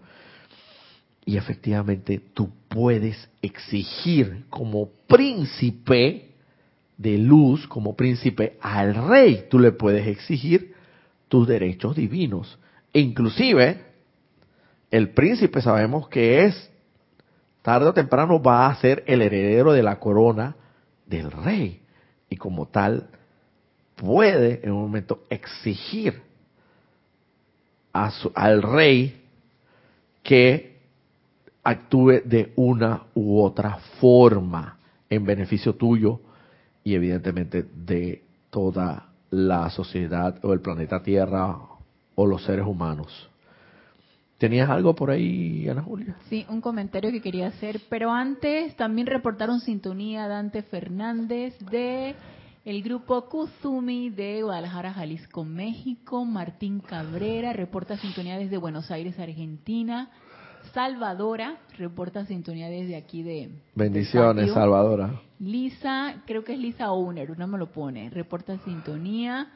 [1.25, 6.29] Y efectivamente tú puedes exigir como príncipe
[6.99, 10.75] de luz, como príncipe al rey, tú le puedes exigir
[11.29, 12.59] tus derechos divinos.
[12.93, 13.81] E inclusive,
[14.91, 16.71] el príncipe sabemos que es,
[17.63, 20.57] tarde o temprano va a ser el heredero de la corona
[21.07, 21.81] del rey.
[22.29, 23.09] Y como tal,
[23.97, 26.23] puede en un momento exigir
[27.93, 29.23] al rey
[30.23, 30.75] que
[31.63, 34.79] actúe de una u otra forma
[35.09, 36.21] en beneficio tuyo
[36.83, 41.57] y evidentemente de toda la sociedad o el planeta Tierra
[42.15, 43.31] o los seres humanos.
[44.45, 46.17] ¿Tenías algo por ahí, Ana Julia?
[46.29, 52.15] Sí, un comentario que quería hacer, pero antes también reportaron sintonía Dante Fernández de
[52.67, 60.11] el grupo Kuzumi de Guadalajara, Jalisco, México, Martín Cabrera reporta sintonía desde Buenos Aires, Argentina,
[60.75, 63.49] Salvadora, reporta sintonía desde aquí de...
[63.75, 65.23] Bendiciones, Salvadora.
[65.39, 69.49] Lisa, creo que es Lisa Owner, no me lo pone, reporta sintonía.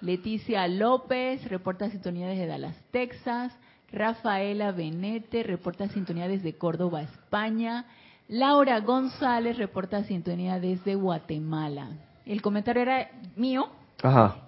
[0.00, 3.52] Leticia López, reporta sintonía desde Dallas, Texas.
[3.92, 7.86] Rafaela Benete, reporta sintonía desde Córdoba, España.
[8.28, 11.88] Laura González, reporta sintonía desde Guatemala.
[12.24, 13.68] El comentario era mío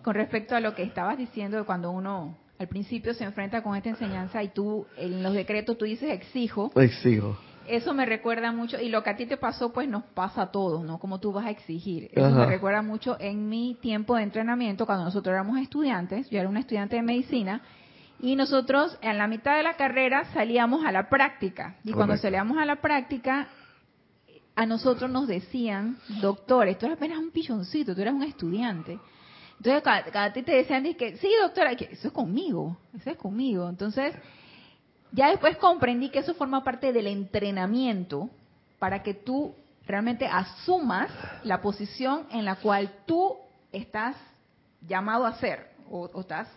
[0.02, 3.76] con respecto a lo que estabas diciendo de cuando uno al principio se enfrenta con
[3.76, 6.70] esta enseñanza y tú en los decretos tú dices exijo.
[6.76, 7.36] Exijo.
[7.66, 10.50] Eso me recuerda mucho, y lo que a ti te pasó, pues nos pasa a
[10.50, 10.98] todos, ¿no?
[10.98, 12.10] Como tú vas a exigir.
[12.12, 16.48] Eso me recuerda mucho en mi tiempo de entrenamiento, cuando nosotros éramos estudiantes, yo era
[16.48, 17.62] una estudiante de medicina,
[18.22, 21.76] y nosotros en la mitad de la carrera salíamos a la práctica.
[21.84, 23.48] Y cuando salíamos a la práctica,
[24.54, 28.98] a nosotros nos decían, doctores, tú eres apenas un pilloncito, tú eres un estudiante.
[29.58, 33.68] Entonces, cada, ti te decían, que sí, doctora, que eso es conmigo, eso es conmigo.
[33.68, 34.14] Entonces,
[35.12, 38.30] ya después comprendí que eso forma parte del entrenamiento
[38.78, 39.54] para que tú
[39.86, 41.10] realmente asumas
[41.44, 43.36] la posición en la cual tú
[43.72, 44.16] estás
[44.80, 46.48] llamado a ser o, estás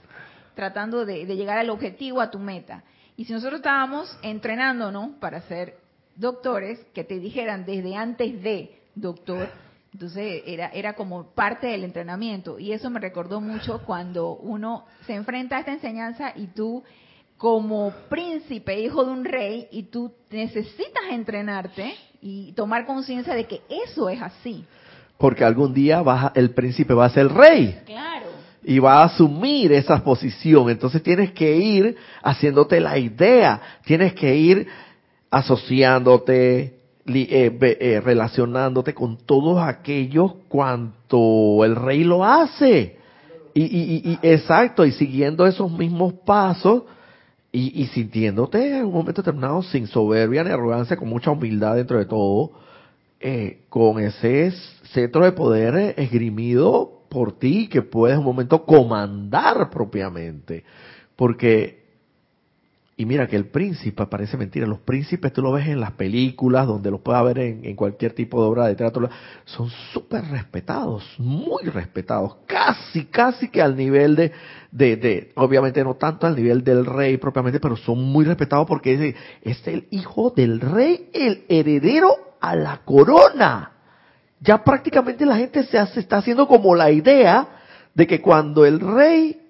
[0.56, 2.84] tratando de, llegar al objetivo, a tu meta.
[3.18, 5.78] Y si nosotros estábamos entrenándonos para ser
[6.16, 9.50] doctores, que te dijeran desde antes de doctor,
[9.94, 12.60] entonces era, era como parte del entrenamiento.
[12.60, 16.84] Y eso me recordó mucho cuando uno se enfrenta a esta enseñanza y tú
[17.38, 23.62] como príncipe, hijo de un rey, y tú necesitas entrenarte y tomar conciencia de que
[23.70, 24.66] eso es así.
[25.18, 26.04] Porque algún día
[26.34, 27.82] el príncipe va a ser rey.
[27.86, 28.35] Claro.
[28.68, 30.70] Y va a asumir esa posición.
[30.70, 33.62] Entonces tienes que ir haciéndote la idea.
[33.86, 34.68] Tienes que ir
[35.30, 42.98] asociándote, eh, eh, relacionándote con todos aquellos cuanto el rey lo hace.
[43.54, 46.84] Y, exacto, y siguiendo esos mismos pasos
[47.54, 52.06] y, sintiéndote en un momento determinado sin soberbia ni arrogancia, con mucha humildad dentro de
[52.06, 52.52] todo,
[53.22, 54.52] eh, con ese
[54.92, 60.66] centro de poder esgrimido por ti que puedes un momento comandar propiamente.
[61.16, 61.86] Porque
[62.98, 64.68] y mira que el príncipe parece mentira.
[64.68, 68.42] Los príncipes tú lo ves en las películas, donde los puedes ver en, cualquier tipo
[68.42, 69.10] de obra de teatro.
[69.46, 72.36] Son súper respetados, muy respetados.
[72.46, 74.34] Casi, casi que al nivel de,
[74.72, 78.94] de, de, obviamente no tanto al nivel del rey propiamente, pero son muy respetados porque
[78.94, 83.72] es, es el hijo del rey, el heredero a la corona.
[84.46, 87.48] Ya prácticamente la gente se, hace, está haciendo como la idea
[87.94, 89.42] de que cuando el rey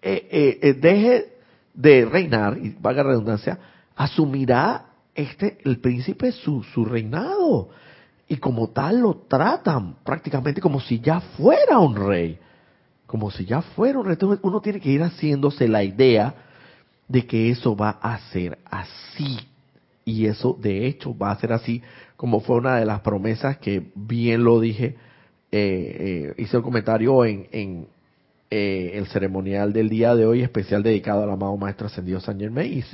[0.00, 1.32] eh, eh, eh deje
[1.74, 3.58] de reinar, y valga redundancia,
[3.96, 7.70] asumirá este, el príncipe su, su reinado.
[8.28, 12.38] Y como tal lo tratan prácticamente como si ya fuera un rey.
[13.06, 14.14] Como si ya fuera un rey.
[14.14, 16.34] Entonces uno tiene que ir haciéndose la idea
[17.08, 19.38] de que eso va a ser así.
[20.04, 21.82] Y eso de hecho va a ser así,
[22.16, 24.96] como fue una de las promesas que bien lo dije,
[25.50, 27.86] eh, eh, hice el comentario en, en,
[28.50, 32.84] eh, el ceremonial del día de hoy, especial dedicado al amado Maestro Ascendido San Germain,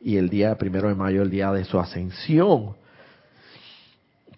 [0.00, 2.76] y, el día primero de mayo, el día de su ascensión,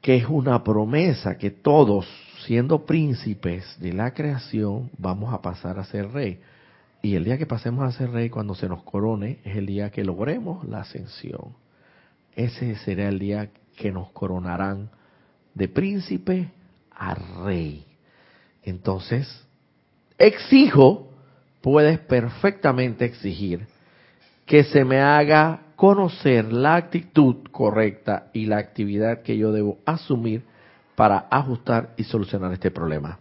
[0.01, 2.07] que es una promesa que todos,
[2.47, 6.39] siendo príncipes de la creación, vamos a pasar a ser rey.
[7.03, 9.91] Y el día que pasemos a ser rey, cuando se nos corone, es el día
[9.91, 11.64] que logremos la ascensión.
[12.37, 14.91] Ese será el día que nos coronarán
[15.55, 16.51] de príncipe
[16.91, 17.14] a
[17.45, 17.85] rey.
[18.62, 19.47] Entonces,
[20.18, 21.11] exijo,
[21.61, 23.66] puedes perfectamente exigir
[24.47, 30.45] que se me haga conocer la actitud correcta y la actividad que yo debo asumir
[30.95, 33.18] para ajustar y solucionar este problema.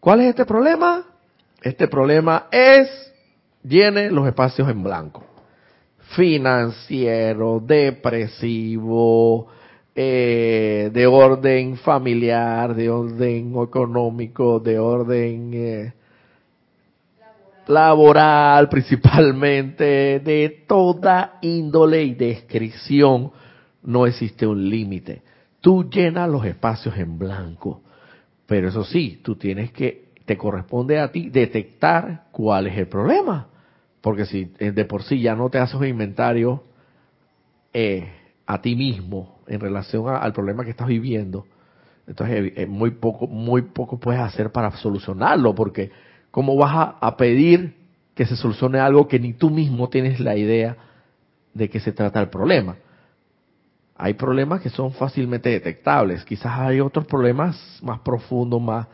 [0.00, 1.04] ¿Cuál es este problema?
[1.62, 3.12] Este problema es,
[3.62, 5.27] llene los espacios en blanco.
[6.14, 9.48] Financiero, depresivo,
[9.94, 15.92] eh, de orden familiar, de orden económico, de orden eh,
[17.66, 23.30] laboral principalmente, de toda índole y descripción,
[23.82, 25.22] no existe un límite.
[25.60, 27.82] Tú llenas los espacios en blanco,
[28.46, 33.48] pero eso sí, tú tienes que, te corresponde a ti detectar cuál es el problema,
[34.08, 36.64] porque si eh, de por sí ya no te haces un inventario
[37.72, 38.10] eh,
[38.46, 41.46] a ti mismo en relación al problema que estás viviendo,
[42.06, 45.90] entonces eh, muy poco, muy poco puedes hacer para solucionarlo, porque
[46.30, 47.74] ¿Cómo vas a, pedir
[48.14, 50.76] que se solucione algo que ni tú mismo tienes la idea
[51.54, 52.76] de que se trata el problema?
[53.96, 58.86] Hay problemas que son fácilmente detectables, quizás hay otros problemas más profundos, más,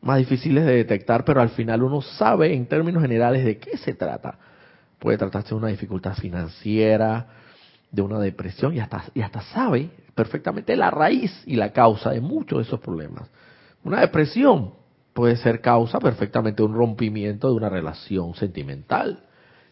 [0.00, 3.92] más difíciles de detectar, pero al final uno sabe en términos generales de qué se
[3.92, 4.38] trata.
[4.98, 7.28] Puede tratarse de una dificultad financiera,
[7.90, 12.20] de una depresión y hasta, y hasta sabe perfectamente la raíz y la causa de
[12.20, 13.28] muchos de esos problemas.
[13.84, 14.74] Una depresión
[15.12, 19.24] puede ser causa perfectamente de un rompimiento de una relación sentimental.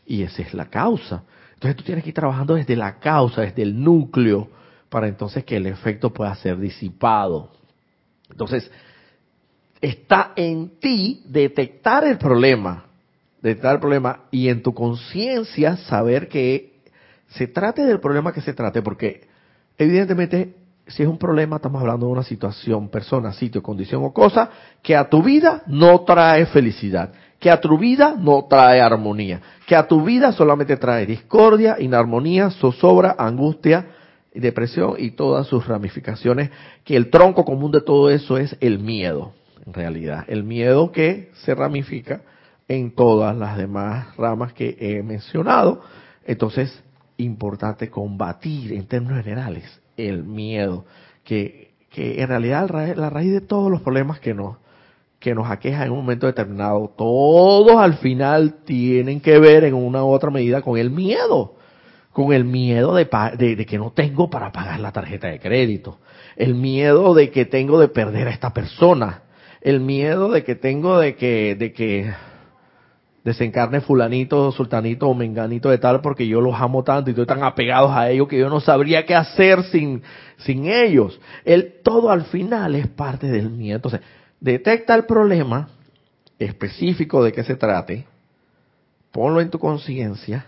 [0.06, 1.24] Y esa es la causa.
[1.54, 4.48] Entonces tú tienes que ir trabajando desde la causa, desde el núcleo,
[4.88, 7.50] para entonces que el efecto pueda ser disipado.
[8.30, 8.70] Entonces,
[9.80, 12.86] está en ti detectar el problema,
[13.44, 16.80] detectar el problema y en tu conciencia saber que
[17.28, 19.26] se trate del problema que se trate, porque
[19.76, 20.54] evidentemente
[20.86, 24.48] si es un problema, estamos hablando de una situación, persona, sitio, condición o cosa
[24.82, 29.76] que a tu vida no trae felicidad, que a tu vida no trae armonía, que
[29.76, 33.88] a tu vida solamente trae discordia, inarmonía, zozobra, angustia,
[34.34, 36.50] depresión y todas sus ramificaciones,
[36.82, 39.32] que el tronco común de todo eso es el miedo,
[39.66, 42.22] en realidad, el miedo que se ramifica
[42.68, 45.82] en todas las demás ramas que he mencionado.
[46.26, 46.82] Entonces,
[47.16, 49.64] importante combatir en términos generales
[49.96, 50.84] el miedo,
[51.22, 54.56] que, que en realidad la raíz de todos los problemas que nos,
[55.20, 60.04] que nos aqueja en un momento determinado, todos al final tienen que ver en una
[60.04, 61.54] u otra medida con el miedo,
[62.12, 63.08] con el miedo de,
[63.38, 65.98] de, que no tengo para pagar la tarjeta de crédito,
[66.36, 69.22] el miedo de que tengo de perder a esta persona,
[69.60, 72.12] el miedo de que tengo de que, de que
[73.24, 77.42] desencarne fulanito, sultanito o menganito de tal porque yo los amo tanto y estoy tan
[77.42, 80.02] apegados a ellos que yo no sabría qué hacer sin,
[80.36, 81.18] sin ellos.
[81.44, 83.76] El todo al final es parte del miedo.
[83.76, 84.02] Entonces,
[84.40, 85.70] detecta el problema
[86.38, 88.04] específico de qué se trate,
[89.10, 90.46] ponlo en tu conciencia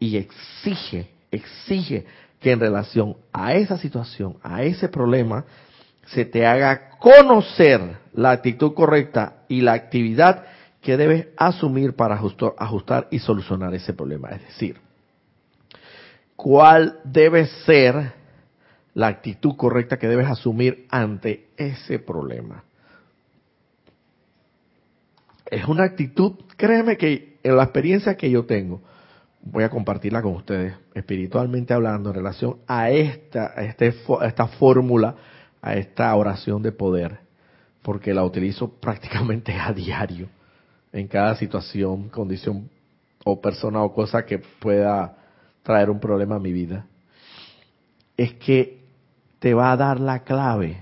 [0.00, 2.06] y exige, exige
[2.40, 5.44] que en relación a esa situación, a ese problema,
[6.06, 10.44] se te haga conocer la actitud correcta y la actividad
[10.82, 14.30] que debes asumir para ajustar, y solucionar ese problema.
[14.30, 14.76] Es decir,
[16.34, 18.12] cuál debe ser
[18.92, 22.64] la actitud correcta que debes asumir ante ese problema.
[25.46, 28.82] Es una actitud, créeme que en la experiencia que yo tengo,
[29.40, 34.48] voy a compartirla con ustedes, espiritualmente hablando, en relación a esta, a este, a esta
[34.48, 35.14] fórmula,
[35.60, 37.20] a esta oración de poder,
[37.82, 40.28] porque la utilizo prácticamente a diario
[40.92, 42.68] en cada situación, condición
[43.24, 45.16] o persona o cosa que pueda
[45.62, 46.86] traer un problema a mi vida,
[48.16, 48.82] es que
[49.38, 50.76] te va a dar la clave,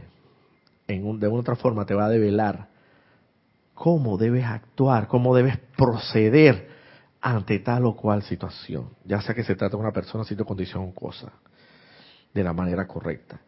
[0.88, 2.68] en un, de una otra forma te va a develar
[3.74, 6.68] cómo debes actuar, cómo debes proceder
[7.20, 10.82] ante tal o cual situación, ya sea que se trate de una persona, sitio, condición
[10.88, 11.32] o cosa,
[12.34, 13.40] de la manera correcta.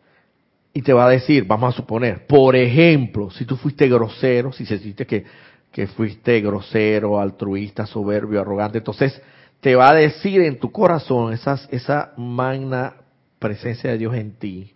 [0.74, 4.64] Y te va a decir, vamos a suponer, por ejemplo, si tú fuiste grosero, si
[4.64, 5.24] se sentiste que
[5.72, 8.78] que fuiste grosero, altruista, soberbio, arrogante.
[8.78, 9.20] Entonces,
[9.60, 12.94] te va a decir en tu corazón esa magna
[13.38, 14.74] presencia de Dios en ti,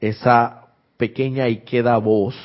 [0.00, 2.36] esa pequeña y queda voz,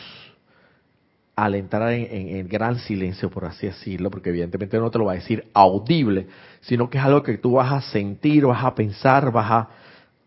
[1.35, 5.15] al entrar en, gran silencio, por así decirlo, porque evidentemente no te lo va a
[5.15, 6.27] decir audible,
[6.61, 9.69] sino que es algo que tú vas a sentir, vas a pensar, vas a...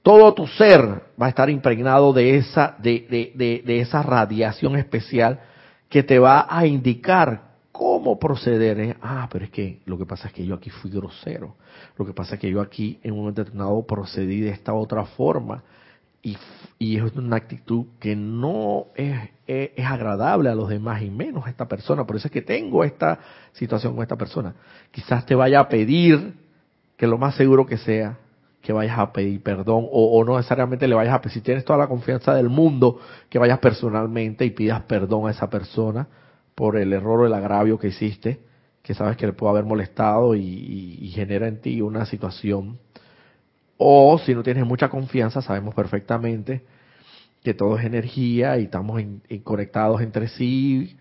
[0.03, 0.81] Todo tu ser
[1.21, 5.41] va a estar impregnado de esa, de, de, de esa radiación especial
[5.89, 8.81] que te va a indicar cómo proceder.
[8.81, 8.97] ¿eh?
[9.01, 11.57] Ah, pero es que lo que pasa es que yo aquí fui grosero.
[11.97, 15.05] Lo que pasa es que yo aquí en un momento determinado procedí de esta otra
[15.05, 15.63] forma.
[16.21, 16.37] Y,
[16.81, 21.47] y es una actitud que no es, es, es, agradable a los demás y menos
[21.47, 22.05] a esta persona.
[22.05, 23.21] Por eso es que tengo esta
[23.53, 24.55] situación con esta persona.
[24.91, 26.35] Quizás te vaya a pedir
[26.97, 28.19] que lo más seguro que sea
[28.69, 31.79] que vayas a pedir perdón o, no necesariamente le vayas a pedir, si tienes toda
[31.79, 33.01] la confianza del mundo,
[33.31, 36.07] que vayas personalmente y pidas perdón a esa persona
[36.55, 38.41] por el error o el agravio que hiciste,
[38.83, 42.79] que sabes que le puede haber molestado y, genera en ti una situación.
[43.79, 46.61] O si no tienes mucha confianza, sabemos perfectamente
[47.43, 49.01] que todo es energía y estamos
[49.45, 50.95] conectados entre sí,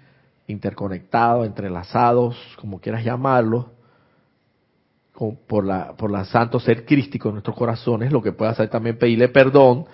[0.47, 3.71] interconectados, entrelazados, como quieras llamarlo
[5.47, 8.97] por la, por la santo ser crístico en nuestros corazones, lo que puede hacer también
[8.97, 9.85] pedirle perdón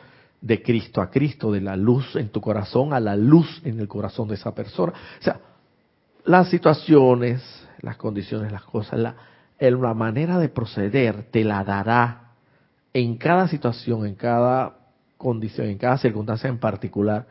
[0.42, 3.88] de Cristo a Cristo, de la luz en tu corazón a la luz en el
[3.88, 4.92] corazón de esa persona.
[4.92, 5.40] O sea,
[6.26, 7.42] las situaciones,
[7.80, 9.16] las condiciones, las cosas, la,
[9.60, 12.32] la manera de proceder te la dará
[12.94, 14.76] en cada situación, en cada
[15.18, 17.26] condición, en cada circunstancia en particular,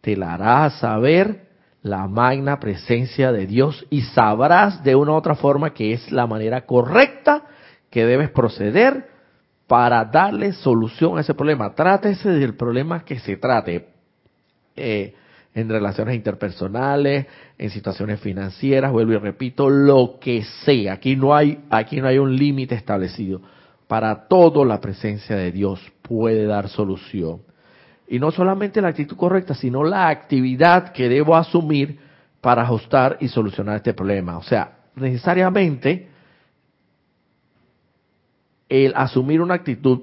[0.00, 1.47] te la hará saber
[1.88, 6.26] la magna presencia de Dios y sabrás de una u otra forma que es la
[6.26, 7.44] manera correcta
[7.90, 9.08] que debes proceder
[9.66, 11.74] para darle solución a ese problema.
[11.74, 13.88] Trátese del problema que se trate.
[14.76, 15.14] Eh,
[15.54, 17.26] en relaciones interpersonales,
[17.56, 20.92] en situaciones financieras, vuelvo y repito, lo que sea.
[20.92, 23.40] Aquí no hay, aquí no hay un límite establecido.
[23.88, 27.40] Para todo la presencia de Dios puede dar solución.
[28.08, 31.98] Y no solamente la actitud correcta, sino la actividad que debo asumir
[32.40, 34.38] para ajustar y solucionar este problema.
[34.38, 36.08] O sea, necesariamente
[38.68, 40.02] el asumir una actitud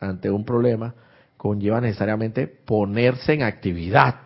[0.00, 0.94] ante un problema
[1.36, 4.16] conlleva necesariamente ponerse en actividad,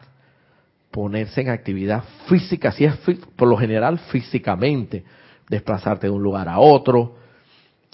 [0.90, 2.96] ponerse en actividad física, si es
[3.36, 5.04] por lo general físicamente,
[5.48, 7.16] desplazarte de un lugar a otro,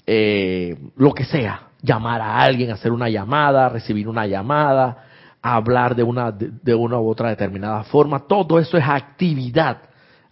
[0.05, 5.05] eh, lo que sea, llamar a alguien, hacer una llamada, recibir una llamada,
[5.41, 8.19] hablar de una, de, una u otra determinada forma.
[8.27, 9.77] Todo eso es actividad.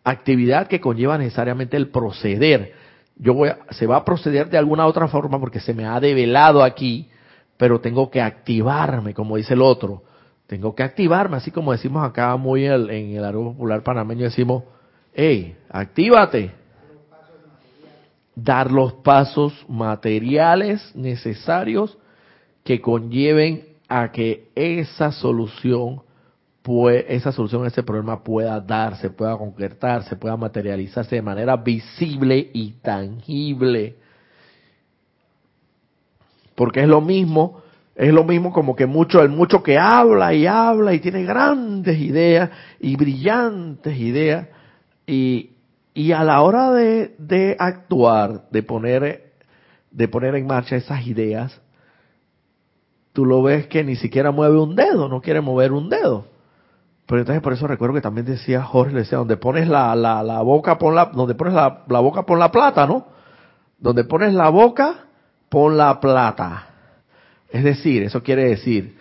[0.03, 2.73] Actividad que conlleva necesariamente el proceder.
[3.17, 5.99] Yo voy a, se va a proceder de alguna otra forma porque se me ha
[5.99, 7.09] develado aquí,
[7.57, 10.03] pero tengo que activarme, como dice el otro.
[10.45, 14.63] Tengo que activarme, así como decimos acá muy en el área popular panameño, decimos,
[15.13, 16.51] hey, actívate,
[18.37, 21.97] dar los pasos materiales necesarios
[22.63, 26.01] que conlleven a que esa solución
[27.07, 32.71] esa solución a ese problema pueda darse, pueda concretarse, pueda materializarse de manera visible y
[32.81, 33.95] tangible.
[36.55, 37.61] Porque es lo mismo,
[37.95, 41.97] es lo mismo como que mucho, el mucho que habla y habla y tiene grandes
[41.99, 42.49] ideas
[42.81, 44.47] y brillantes ideas
[45.05, 45.51] y,
[45.97, 49.33] y a la hora de, de actuar, de poner,
[49.89, 51.59] de poner en marcha esas ideas,
[53.13, 56.27] tú lo ves que ni siquiera mueve un dedo, no quiere mover un dedo.
[57.07, 60.21] Pero entonces por eso recuerdo que también decía Jorge, le decía, donde pones la, la,
[60.21, 63.07] la boca, pon la, donde pones la, la boca, pon la plata, ¿no?
[63.79, 65.07] Donde pones la boca,
[65.49, 66.67] pon la plata.
[67.49, 68.99] Es decir, eso quiere decir,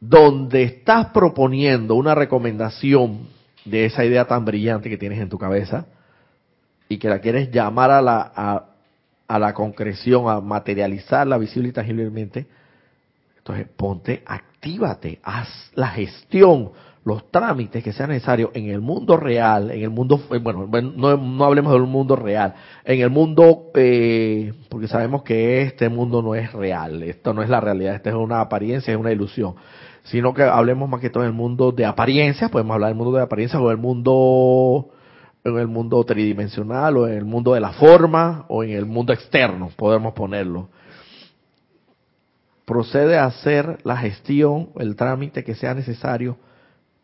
[0.00, 3.28] donde estás proponiendo una recomendación
[3.64, 5.86] de esa idea tan brillante que tienes en tu cabeza
[6.88, 8.64] y que la quieres llamar a la, a,
[9.28, 12.46] a la concreción, a materializarla visible y tangiblemente,
[13.38, 16.72] entonces ponte, actívate, haz la gestión,
[17.04, 21.16] los trámites que sean necesarios en el mundo real, en el mundo, eh, bueno, no,
[21.16, 26.34] no hablemos del mundo real, en el mundo, eh, porque sabemos que este mundo no
[26.34, 29.54] es real, esto no es la realidad, esta es una apariencia, es una ilusión,
[30.02, 33.22] sino que hablemos más que todo el mundo de apariencias, podemos hablar del mundo de
[33.22, 34.88] apariencias o del mundo
[35.48, 39.12] en el mundo tridimensional o en el mundo de la forma o en el mundo
[39.12, 40.68] externo, podemos ponerlo.
[42.64, 46.36] Procede a hacer la gestión, el trámite que sea necesario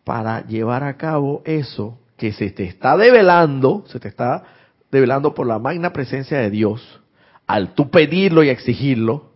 [0.05, 4.43] para llevar a cabo eso que se te está develando, se te está
[4.91, 7.01] develando por la magna presencia de Dios,
[7.47, 9.31] al tú pedirlo y exigirlo,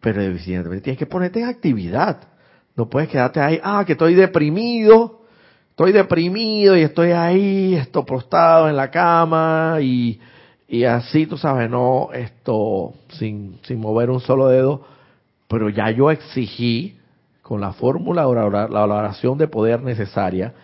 [0.00, 2.28] pero evidentemente tienes que ponerte en actividad.
[2.74, 5.21] No puedes quedarte ahí, ah, que estoy deprimido,
[5.82, 10.20] estoy deprimido y estoy ahí, esto postado en la cama y,
[10.68, 14.84] y así, tú sabes, no, esto, sin, sin mover un solo dedo,
[15.48, 16.96] pero ya yo exigí
[17.42, 20.54] con la fórmula la oración de poder necesaria,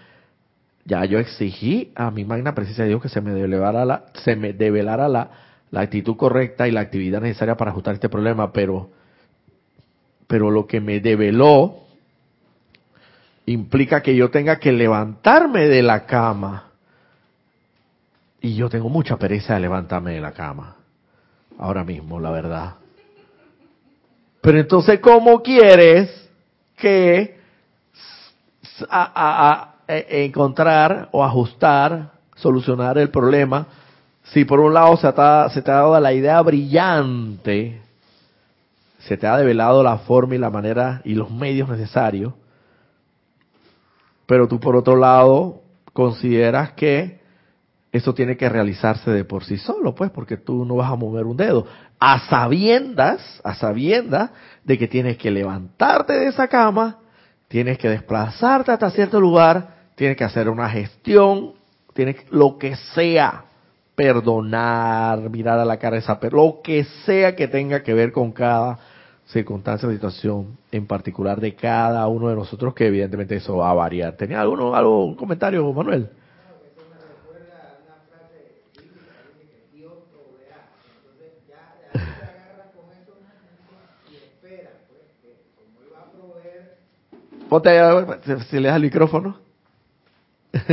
[0.85, 4.37] ya yo exigí a mi magna presencia de Dios que se me develara la, se
[4.37, 5.31] me develara la,
[5.73, 8.91] la actitud correcta y la actividad necesaria para ajustar este problema, pero,
[10.29, 11.88] pero lo que me develó
[13.51, 16.65] implica que yo tenga que levantarme de la cama.
[18.41, 20.77] Y yo tengo mucha pereza de levantarme de la cama.
[21.59, 22.75] Ahora mismo, la verdad.
[24.41, 26.31] Pero entonces, ¿cómo quieres
[26.77, 27.39] que
[28.89, 33.67] a, e, encontrar o ajustar, solucionar el problema.
[34.25, 35.09] Si por un lado se,
[35.55, 37.81] se te ha dado la idea brillante,
[38.99, 42.35] se te ha develado la forma y la manera y los medios necesarios,
[44.29, 45.63] pero tú por otro lado
[45.95, 47.19] consideras que
[47.91, 51.25] eso tiene que realizarse de por sí solo, pues, porque tú no vas a mover
[51.25, 51.67] un dedo.
[51.99, 54.31] A sabiendas, a sabiendas
[54.65, 56.99] de que tienes que levantarte de esa cama,
[57.49, 61.55] tienes que desplazarte hasta cierto lugar, tienes que hacer una gestión,
[61.95, 63.45] tienes lo que sea,
[63.95, 68.33] perdonar, mirar a la cara de esa lo que sea que tenga que ver con
[68.33, 68.79] cada
[69.29, 74.17] circunstancia situación en particular de cada uno de nosotros, que evidentemente eso va a variar.
[74.17, 76.09] ¿Tenía alguno, algo, un comentario, Manuel?
[87.49, 88.07] Ponte ahí,
[88.51, 89.39] si le das el micrófono.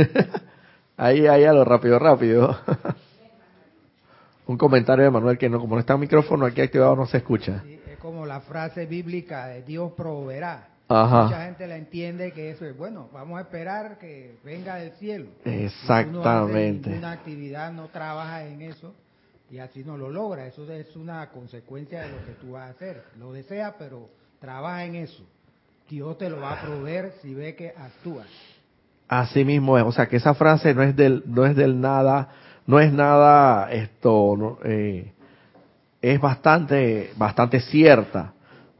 [0.98, 2.58] ahí, ahí a lo rápido, rápido.
[4.46, 7.16] Un comentario de Manuel que no, como no está el micrófono aquí activado no se
[7.16, 7.64] escucha.
[7.96, 10.68] Es como la frase bíblica de Dios proveerá.
[10.88, 11.24] Ajá.
[11.24, 15.26] Mucha gente la entiende que eso es bueno, vamos a esperar que venga del cielo.
[15.44, 16.92] Exactamente.
[16.94, 18.94] Si no actividad, no trabaja en eso
[19.50, 20.46] y así no lo logra.
[20.46, 23.02] Eso es una consecuencia de lo que tú vas a hacer.
[23.18, 24.08] Lo desea, pero
[24.40, 25.24] trabaja en eso.
[25.88, 28.28] Dios te lo va a proveer si ve que actúas.
[29.08, 32.28] Así mismo es, o sea que esa frase no es del, no es del nada,
[32.66, 35.12] no es nada esto, eh,
[36.00, 38.32] es bastante, bastante cierta,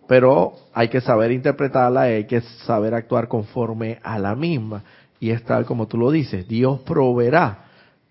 [0.07, 4.83] pero hay que saber interpretarla, hay que saber actuar conforme a la misma.
[5.19, 7.65] Y es tal como tú lo dices, Dios proveerá,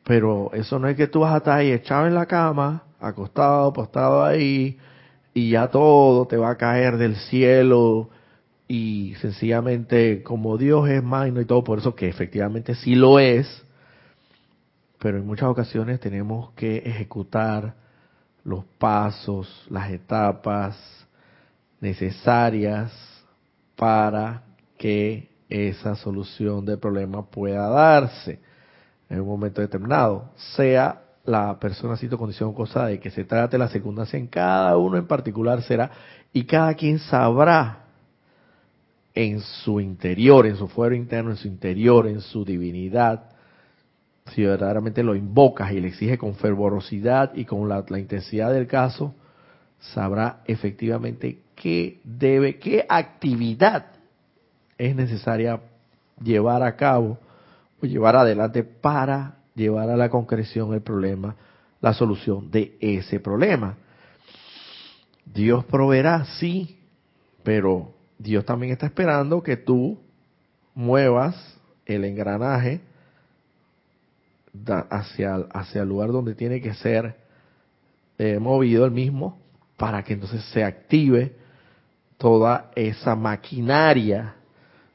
[0.04, 3.72] pero eso no es que tú vas a estar ahí echado en la cama, acostado,
[3.72, 4.78] postado ahí,
[5.34, 8.10] y ya todo te va a caer del cielo
[8.68, 13.64] y sencillamente como Dios es magno y todo, por eso que efectivamente sí lo es,
[14.98, 17.76] pero en muchas ocasiones tenemos que ejecutar
[18.46, 20.78] los pasos, las etapas
[21.82, 22.94] necesarias
[23.76, 24.44] para
[24.78, 28.40] que esa solución del problema pueda darse
[29.10, 33.68] en un momento determinado, sea la persona, cito, condición, cosa de que se trate la
[33.68, 35.92] secundancia en cada uno en particular será,
[36.32, 37.86] y cada quien sabrá
[39.14, 43.35] en su interior, en su fuero interno, en su interior, en su divinidad,
[44.32, 49.14] si verdaderamente lo invocas y le exiges con fervorosidad y con la, intensidad del caso,
[49.80, 53.86] sabrá efectivamente qué debe, qué actividad
[54.78, 55.62] es necesaria
[56.22, 57.20] llevar a cabo
[57.82, 61.36] o llevar adelante para llevar a la concreción el problema,
[61.80, 63.78] la solución de ese problema.
[65.26, 66.80] Dios proveerá, sí,
[67.44, 70.00] pero Dios también está esperando que tú
[70.74, 72.82] muevas el engranaje
[74.90, 77.16] hacia, hacia el lugar donde tiene que ser
[78.18, 79.38] eh, movido el mismo
[79.78, 81.36] para que entonces se active
[82.18, 84.36] toda esa maquinaria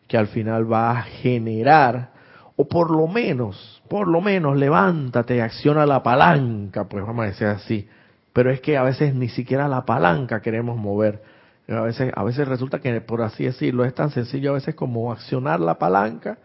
[0.09, 2.11] que al final va a generar,
[2.57, 7.29] o por lo menos, por lo menos levántate y acciona la palanca, pues vamos a
[7.29, 7.89] decir así,
[8.33, 11.23] pero es que a veces ni siquiera la palanca queremos mover.
[11.69, 15.13] A veces, a veces resulta que, por así decirlo, es tan sencillo a veces como
[15.13, 16.39] accionar la palanca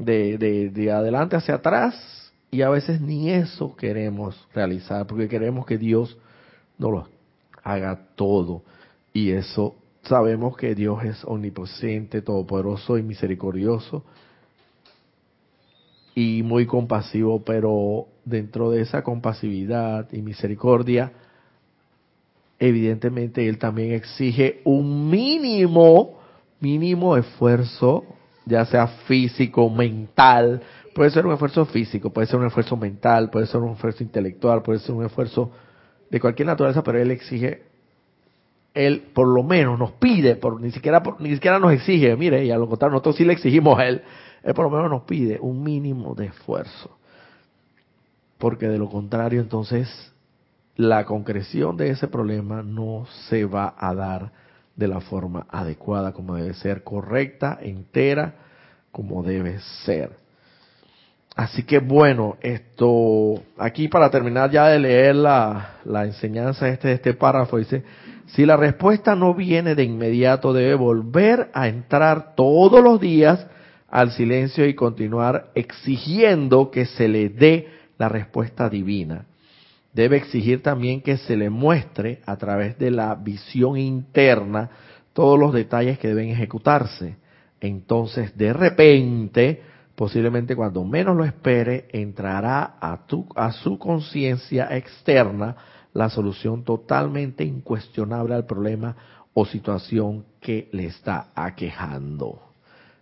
[0.00, 5.66] de, de, de adelante hacia atrás y a veces ni eso queremos realizar porque queremos
[5.66, 6.18] que Dios
[6.78, 7.08] nos lo
[7.62, 8.62] haga todo.
[9.12, 14.04] Y eso sabemos que Dios es omnipotente, todopoderoso y misericordioso
[16.14, 21.12] y muy compasivo, pero dentro de esa compasividad y misericordia,
[22.58, 26.18] evidentemente Él también exige un mínimo,
[26.60, 28.04] mínimo esfuerzo,
[28.46, 30.62] ya sea físico, mental,
[30.94, 34.62] puede ser un esfuerzo físico, puede ser un esfuerzo mental, puede ser un esfuerzo intelectual,
[34.62, 35.50] puede ser un esfuerzo
[36.10, 37.70] de cualquier naturaleza, pero Él exige
[38.74, 42.50] él por lo menos nos pide, por, ni siquiera ni siquiera nos exige, mire, y
[42.50, 44.02] a lo contrario, nosotros sí le exigimos a él,
[44.42, 46.96] él por lo menos nos pide un mínimo de esfuerzo.
[48.38, 50.12] Porque de lo contrario, entonces,
[50.76, 54.32] la concreción de ese problema no se va a dar
[54.76, 58.34] de la forma adecuada, como debe ser, correcta, entera,
[58.92, 60.10] como debe ser.
[61.36, 66.94] Así que bueno, esto, aquí para terminar ya de leer la, la enseñanza este, de
[66.94, 67.84] este párrafo, dice,
[68.26, 73.46] si la respuesta no viene de inmediato, debe volver a entrar todos los días
[73.88, 77.68] al silencio y continuar exigiendo que se le dé
[77.98, 79.26] la respuesta divina.
[79.92, 84.70] Debe exigir también que se le muestre a través de la visión interna
[85.12, 87.16] todos los detalles que deben ejecutarse.
[87.60, 89.62] Entonces, de repente,
[89.96, 95.56] posiblemente cuando menos lo espere, entrará a, tu, a su conciencia externa
[95.92, 98.96] la solución totalmente incuestionable al problema
[99.34, 102.49] o situación que le está aquejando.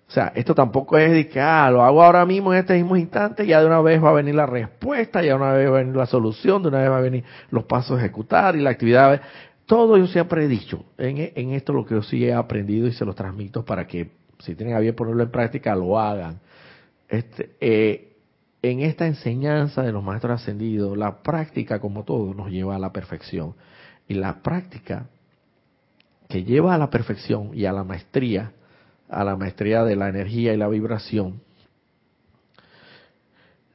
[0.08, 2.96] O sea, esto tampoco es de que, ah, lo hago ahora mismo en este mismo
[2.96, 5.76] instante, ya de una vez va a venir la respuesta, ya de una vez va
[5.76, 8.60] a venir la solución, de una vez va a venir los pasos a ejecutar y
[8.60, 9.20] la actividad.
[9.66, 12.92] Todo yo siempre he dicho, en, en esto lo que yo sí he aprendido y
[12.92, 16.40] se lo transmito para que si tienen a bien ponerlo en práctica, lo hagan.
[17.08, 18.16] Este, eh,
[18.62, 22.92] en esta enseñanza de los maestros ascendidos, la práctica, como todo, nos lleva a la
[22.92, 23.54] perfección.
[24.08, 25.06] Y la práctica
[26.28, 28.52] que lleva a la perfección y a la maestría,
[29.08, 31.40] a la maestría de la energía y la vibración,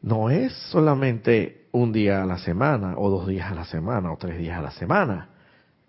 [0.01, 4.17] no es solamente un día a la semana, o dos días a la semana, o
[4.17, 5.29] tres días a la semana.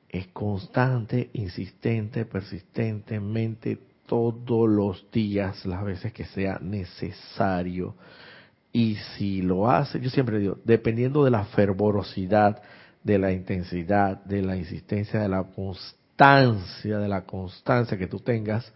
[0.08, 7.94] Es constante, insistente, persistentemente, todos los días, las veces que sea necesario
[8.74, 12.60] y si lo hace, yo siempre digo, dependiendo de la fervorosidad,
[13.04, 18.72] de la intensidad, de la insistencia, de la constancia, de la constancia que tú tengas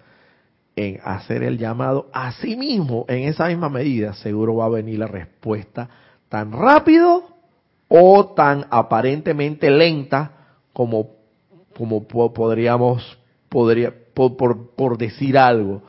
[0.79, 5.01] en hacer el llamado, a sí mismo, en esa misma medida, seguro va a venir
[5.01, 5.89] la respuesta
[6.29, 7.25] tan rápido
[7.89, 10.31] o tan aparentemente lenta
[10.73, 11.11] como,
[11.77, 13.19] como podríamos,
[13.49, 14.37] podría, por,
[14.77, 15.83] por, decir algo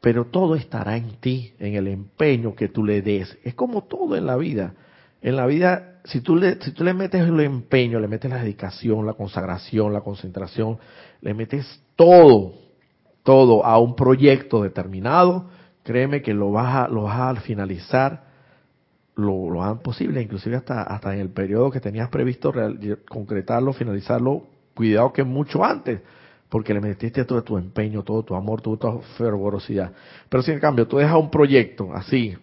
[0.00, 3.38] pero todo estará en ti, en el empeño que tú le des.
[3.42, 4.74] Es como todo en la vida.
[5.22, 8.42] En la vida, si tú le, si tú le metes el empeño, le metes la
[8.42, 10.76] dedicación, la consagración, la concentración,
[11.22, 12.52] le metes todo,
[13.24, 15.46] todo a un proyecto determinado,
[15.82, 18.22] créeme que lo vas a, lo vas a finalizar
[19.16, 22.52] lo, lo antes posible, inclusive hasta, hasta en el periodo que tenías previsto
[23.08, 24.44] concretarlo, finalizarlo,
[24.74, 26.00] cuidado que mucho antes
[26.54, 29.90] porque le metiste todo tu empeño, todo tu amor, toda tu fervorosidad.
[30.28, 32.36] Pero si en cambio tú dejas un proyecto así,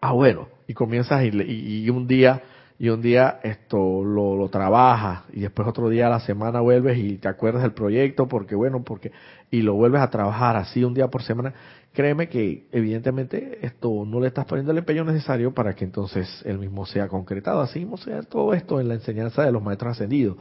[0.00, 2.42] ah bueno, y comienzas y, un día
[2.78, 6.98] y un día esto lo, lo, trabajas y después otro día a la semana vuelves
[6.98, 9.12] y te acuerdas del proyecto porque bueno, porque
[9.50, 11.52] y lo vuelves a trabajar así un día por semana,
[11.92, 16.58] créeme que evidentemente esto no le estás poniendo el empeño necesario para que entonces el
[16.58, 17.60] mismo sea concretado.
[17.60, 17.98] Así mismo
[18.28, 20.38] todo esto en la enseñanza de los maestros ascendidos.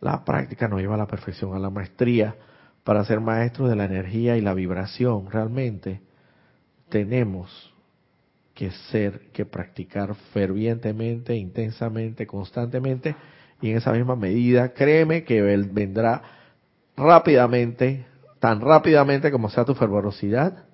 [0.00, 2.34] La práctica nos lleva a la perfección, a la maestría,
[2.82, 5.30] para ser maestros de la energía y la vibración.
[5.30, 6.00] Realmente
[6.88, 7.71] tenemos
[8.54, 13.16] que ser, que practicar fervientemente, intensamente, constantemente,
[13.60, 16.22] y en esa misma medida, créeme que él vendrá
[16.96, 18.04] rápidamente,
[18.40, 20.64] tan rápidamente como sea tu fervorosidad,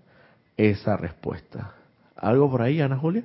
[0.57, 1.74] esa respuesta.
[2.16, 3.24] ¿Algo por ahí, Ana Julia?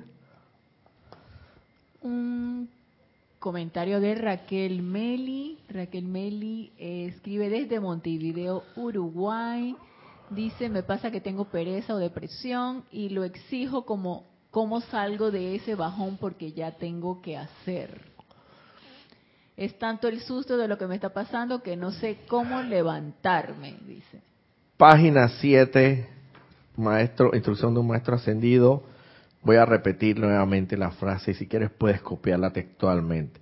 [2.02, 2.68] Un
[3.40, 5.58] comentario de Raquel Meli.
[5.68, 9.74] Raquel Meli eh, escribe desde Montevideo, Uruguay.
[10.30, 15.56] Dice, me pasa que tengo pereza o depresión y lo exijo como cómo salgo de
[15.56, 18.02] ese bajón porque ya tengo que hacer.
[19.56, 23.74] Es tanto el susto de lo que me está pasando que no sé cómo levantarme,
[23.84, 24.22] dice.
[24.76, 26.08] Página 7,
[26.76, 28.84] maestro, instrucción de un maestro ascendido.
[29.42, 33.40] Voy a repetir nuevamente la frase y si quieres puedes copiarla textualmente.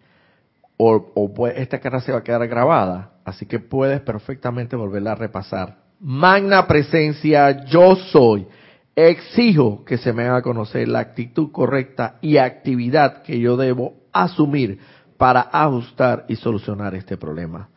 [0.78, 5.16] O, o esta cara se va a quedar grabada, así que puedes perfectamente volverla a
[5.16, 5.76] repasar.
[6.00, 8.46] Magna presencia, yo soy.
[8.94, 14.78] Exijo que se me haga conocer la actitud correcta y actividad que yo debo asumir
[15.16, 17.68] para ajustar y solucionar este problema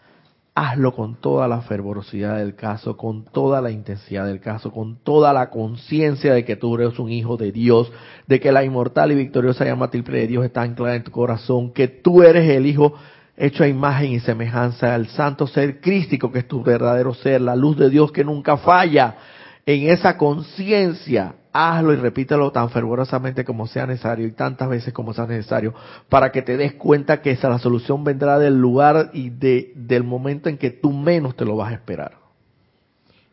[0.55, 5.33] hazlo con toda la fervorosidad del caso, con toda la intensidad del caso, con toda
[5.33, 7.91] la conciencia de que tú eres un hijo de Dios,
[8.25, 11.73] de que la inmortal y victoriosa llama triple de Dios está anclada en tu corazón,
[11.73, 12.93] que tú eres el hijo
[13.35, 17.57] hecho a imagen y semejanza al santo ser crístico que es tu verdadero ser, la
[17.57, 19.17] luz de Dios que nunca falla.
[19.65, 25.13] En esa conciencia hazlo y repítelo tan fervorosamente como sea necesario y tantas veces como
[25.13, 25.73] sea necesario
[26.09, 30.03] para que te des cuenta que esa la solución vendrá del lugar y de, del
[30.03, 32.17] momento en que tú menos te lo vas a esperar.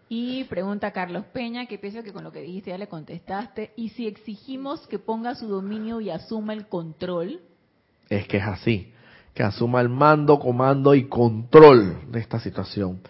[0.08, 3.88] Y pregunta Carlos Peña, que pienso que con lo que dijiste ya le contestaste, ¿y
[3.90, 7.40] si exigimos que ponga su dominio y asuma el control?
[8.08, 8.92] Es que es así,
[9.34, 13.00] que asuma el mando, comando y control de esta situación.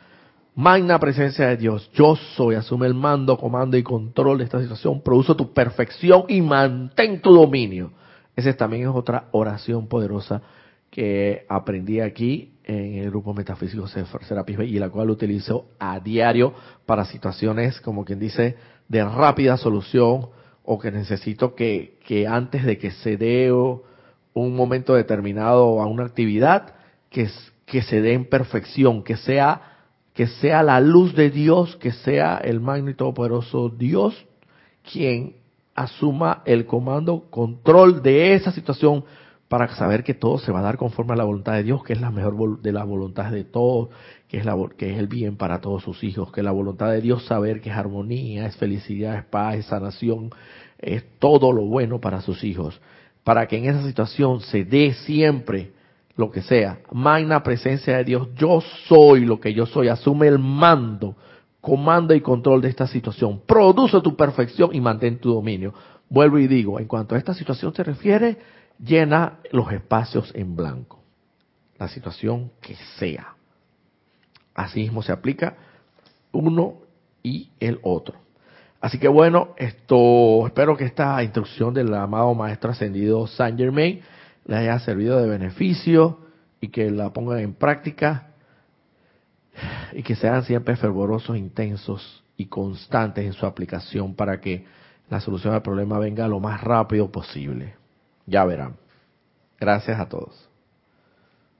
[0.54, 5.00] Magna presencia de Dios, yo soy, asume el mando, comando y control de esta situación,
[5.00, 7.92] produce tu perfección y mantén tu dominio.
[8.36, 10.42] Esa también es otra oración poderosa
[10.90, 16.52] que aprendí aquí en el grupo metafísico Serapis y la cual utilizo a diario
[16.84, 18.56] para situaciones, como quien dice,
[18.88, 20.28] de rápida solución
[20.64, 26.04] o que necesito que, que antes de que se dé un momento determinado a una
[26.04, 26.74] actividad,
[27.08, 27.30] que,
[27.64, 29.71] que se dé en perfección, que sea
[30.14, 34.26] que sea la luz de Dios, que sea el magno y todopoderoso Dios
[34.90, 35.36] quien
[35.74, 39.04] asuma el comando, control de esa situación
[39.48, 41.92] para saber que todo se va a dar conforme a la voluntad de Dios, que
[41.92, 43.90] es la mejor de las voluntades de todos,
[44.28, 47.02] que es, la, que es el bien para todos sus hijos, que la voluntad de
[47.02, 50.30] Dios saber que es armonía, es felicidad, es paz, es sanación,
[50.78, 52.80] es todo lo bueno para sus hijos,
[53.24, 55.72] para que en esa situación se dé siempre
[56.16, 60.38] lo que sea, magna presencia de Dios, yo soy lo que yo soy, asume el
[60.38, 61.16] mando,
[61.60, 65.72] comando y control de esta situación, produce tu perfección y mantén tu dominio.
[66.08, 68.38] Vuelvo y digo, en cuanto a esta situación se refiere,
[68.78, 71.00] llena los espacios en blanco,
[71.78, 73.34] la situación que sea.
[74.54, 75.56] Así mismo se aplica
[76.32, 76.74] uno
[77.22, 78.16] y el otro.
[78.80, 84.02] Así que bueno, esto espero que esta instrucción del amado maestro ascendido Saint Germain
[84.46, 86.18] les haya servido de beneficio
[86.60, 88.28] y que la pongan en práctica
[89.92, 94.64] y que sean siempre fervorosos, intensos y constantes en su aplicación para que
[95.10, 97.74] la solución al problema venga lo más rápido posible.
[98.26, 98.76] Ya verán.
[99.60, 100.51] Gracias a todos.